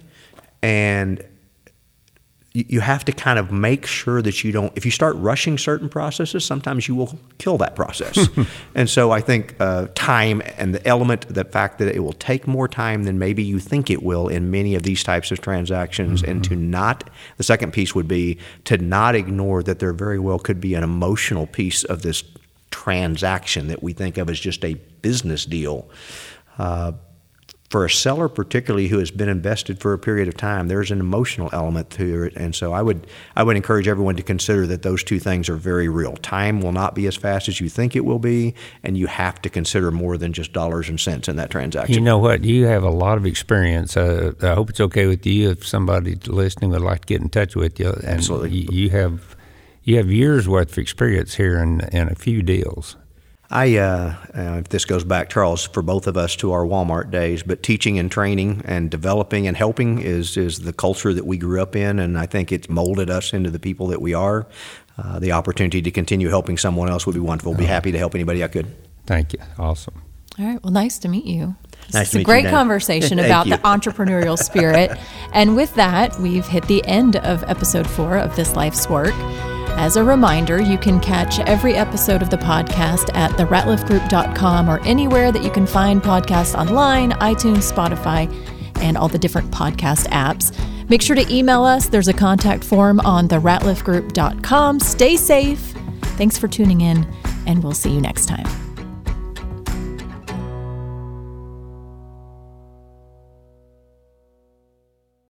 And 0.63 1.25
you 2.55 2.81
have 2.81 3.05
to 3.05 3.13
kind 3.13 3.39
of 3.39 3.53
make 3.53 3.87
sure 3.87 4.23
that 4.23 4.43
you 4.43 4.53
don't 4.53 4.73
if 4.77 4.85
you 4.85 4.91
start 4.91 5.15
rushing 5.17 5.59
certain 5.59 5.89
processes 5.89 6.45
sometimes 6.45 6.89
you 6.89 6.95
will 6.95 7.19
kill 7.39 7.59
that 7.59 7.77
process. 7.77 8.29
And 8.75 8.89
so 8.89 9.11
i 9.11 9.21
think 9.21 9.57
uh, 9.61 9.89
time 9.95 10.43
and 10.57 10.75
the 10.75 10.87
element 10.87 11.27
the 11.29 11.45
fact 11.45 11.79
that 11.79 11.95
it 11.95 12.01
will 12.01 12.13
take 12.13 12.47
more 12.47 12.69
time 12.69 13.05
than 13.05 13.19
maybe 13.19 13.43
you 13.43 13.59
think 13.59 13.91
it 13.91 14.03
will 14.03 14.29
in 14.29 14.51
many 14.51 14.75
of 14.75 14.83
these 14.83 15.03
types 15.03 15.31
of 15.31 15.41
transactions 15.41 16.23
and 16.23 16.45
to 16.45 16.55
not 16.57 17.11
the 17.37 17.43
second 17.43 17.73
piece 17.73 17.95
would 17.95 18.09
be 18.09 18.39
to 18.65 18.79
not 18.79 19.15
ignore 19.15 19.63
that 19.63 19.79
there 19.79 19.93
very 19.93 20.19
well 20.19 20.39
could 20.39 20.61
be 20.61 20.75
an 20.75 20.85
emotional 20.85 21.47
piece 21.47 21.85
of 21.85 22.03
this 22.03 22.23
transaction 22.71 23.69
that 23.69 23.83
we 23.83 23.93
think 23.93 24.19
of 24.19 24.31
as 24.31 24.39
just 24.39 24.65
a 24.65 24.75
business 25.03 25.45
deal. 25.45 25.89
Uh, 26.59 26.93
for 27.71 27.85
a 27.85 27.91
seller 27.91 28.29
particularly 28.29 28.89
who 28.89 28.99
has 28.99 29.11
been 29.11 29.29
invested 29.29 29.81
for 29.81 29.93
a 29.93 29.99
period 29.99 30.29
of 30.29 30.37
time 30.37 30.69
there's 30.69 30.91
an 30.91 31.01
emotional 31.01 31.51
element 31.53 31.91
to 31.91 32.25
it 32.25 32.35
and 32.37 32.55
so 32.55 32.73
i 32.73 32.83
would 32.83 33.07
i 33.37 33.43
would 33.43 33.57
encourage 33.57 33.89
everyone 33.89 34.17
to 34.17 34.23
consider 34.23 34.67
that 34.67 34.83
those 34.83 35.05
two 35.05 35.19
things 35.19 35.49
are 35.49 35.57
very 35.57 35.89
real 35.89 36.17
time 36.17 36.61
will 36.61 36.73
not 36.73 36.95
be 36.95 37.07
as 37.07 37.17
fast 37.17 37.49
as 37.49 37.61
you 37.61 37.69
think 37.69 37.95
it 37.95 38.05
will 38.05 38.19
be 38.19 38.55
and 38.83 38.97
you 38.97 39.07
have 39.07 39.41
to 39.43 39.51
consider 39.51 39.91
more 39.91 40.17
than 40.17 40.33
just 40.33 40.53
dollars 40.53 40.89
and 40.89 41.01
cents 41.01 41.29
in 41.29 41.37
that 41.37 41.51
transaction 41.51 41.95
You 41.95 42.01
know 42.01 42.19
what? 42.19 42.45
You 42.45 42.67
have 42.67 42.83
a 42.83 42.91
lot 42.91 43.19
of 43.19 43.27
experience. 43.27 43.97
Uh, 43.97 44.33
I 44.43 44.55
hope 44.55 44.71
it's 44.71 44.81
okay 44.81 45.07
with 45.07 45.27
you 45.27 45.51
if 45.51 45.67
somebody 45.67 46.15
listening 46.27 46.71
would 46.71 46.81
like 46.81 47.03
to 47.03 47.07
get 47.07 47.21
in 47.21 47.29
touch 47.29 47.57
with 47.57 47.79
you. 47.81 47.91
And 47.91 48.05
Absolutely. 48.05 48.51
You, 48.51 48.69
you 48.71 48.91
have 48.91 49.37
you 49.83 49.97
have 49.97 50.11
years 50.11 50.49
worth 50.49 50.73
of 50.73 50.79
experience 50.79 51.35
here 51.35 51.59
in 51.59 51.81
in 51.93 52.09
a 52.09 52.15
few 52.15 52.43
deals. 52.43 52.97
I, 53.51 53.77
uh, 53.79 54.15
uh, 54.37 54.41
if 54.59 54.69
this 54.69 54.85
goes 54.85 55.05
back, 55.05 55.31
Charles, 55.31 55.67
for 55.67 55.83
both 55.83 56.07
of 56.07 56.17
us 56.19 56.37
to 56.37 56.53
our 56.53 56.65
Walmart 56.65 57.11
days, 57.11 57.43
but 57.43 57.63
teaching 57.63 57.99
and 57.99 58.11
training 58.11 58.61
and 58.67 58.91
developing 58.91 59.47
and 59.47 59.57
helping 59.57 60.01
is, 60.01 60.37
is 60.37 60.61
the 60.61 60.73
culture 60.73 61.15
that 61.15 61.25
we 61.25 61.39
grew 61.39 61.63
up 61.63 61.75
in, 61.75 61.99
and 61.99 62.19
I 62.19 62.27
think 62.27 62.53
it's 62.53 62.69
molded 62.69 63.09
us 63.09 63.33
into 63.33 63.51
the 63.51 63.59
people 63.59 63.87
that 63.87 64.03
we 64.03 64.13
are. 64.13 64.47
Uh, 64.99 65.19
the 65.19 65.33
opportunity 65.33 65.81
to 65.81 65.91
continue 65.91 66.29
helping 66.29 66.59
someone 66.59 66.91
else 66.91 67.07
would 67.07 67.15
be 67.15 67.21
wonderful. 67.21 67.55
Be 67.55 67.65
happy 67.65 67.91
to 67.93 67.99
help 67.99 68.15
anybody 68.15 68.45
I 68.45 68.49
could. 68.49 68.67
Thank 69.07 69.33
you. 69.33 69.39
Awesome. 69.59 70.03
All 70.39 70.45
right. 70.45 70.63
Well, 70.63 70.73
nice 70.73 70.99
to 70.99 71.09
meet 71.09 71.25
you. 71.25 71.57
Nice 71.95 72.03
it's 72.03 72.11
to 72.11 72.17
a 72.17 72.19
meet 72.19 72.23
you, 72.23 72.25
great 72.27 72.43
Dan. 72.43 72.53
conversation 72.53 73.19
about 73.21 73.47
you. 73.47 73.57
the 73.57 73.63
entrepreneurial 73.63 74.37
spirit. 74.37 74.91
and 75.33 75.57
with 75.57 75.75
that, 75.77 76.19
we've 76.21 76.47
hit 76.47 76.67
the 76.67 76.85
end 76.85 77.17
of 77.17 77.43
episode 77.45 77.89
four 77.89 78.19
of 78.19 78.37
This 78.37 78.55
Life's 78.57 78.89
Work. 78.91 79.15
As 79.79 79.97
a 79.97 80.03
reminder, 80.03 80.61
you 80.61 80.77
can 80.77 80.99
catch 80.99 81.39
every 81.39 81.75
episode 81.77 82.21
of 82.21 82.31
the 82.31 82.37
podcast 82.37 83.15
at 83.15 83.31
theratliffgroup.com 83.39 84.69
or 84.69 84.81
anywhere 84.81 85.31
that 85.31 85.45
you 85.45 85.53
can 85.53 85.69
find 85.69 86.03
podcasts 86.03 86.59
online, 86.59 87.13
iTunes, 87.13 87.73
Spotify, 87.73 88.29
and 88.83 88.97
all 88.99 89.07
the 89.07 89.21
different 89.21 89.53
podcast 89.53 90.09
apps. 90.09 90.53
Make 90.91 91.01
sure 91.01 91.15
to 91.15 91.33
email 91.33 91.63
us. 91.63 91.89
There's 91.89 92.09
a 92.09 92.13
contact 92.13 92.65
form 92.65 92.99
on 93.01 93.29
theratliffgroup.com. 93.29 94.81
Stay 94.81 95.17
safe. 95.17 95.61
Thanks 96.19 96.37
for 96.37 96.49
tuning 96.49 96.81
in, 96.81 97.07
and 97.47 97.63
we'll 97.63 97.73
see 97.73 97.93
you 97.93 98.01
next 98.01 98.27
time. 98.27 98.68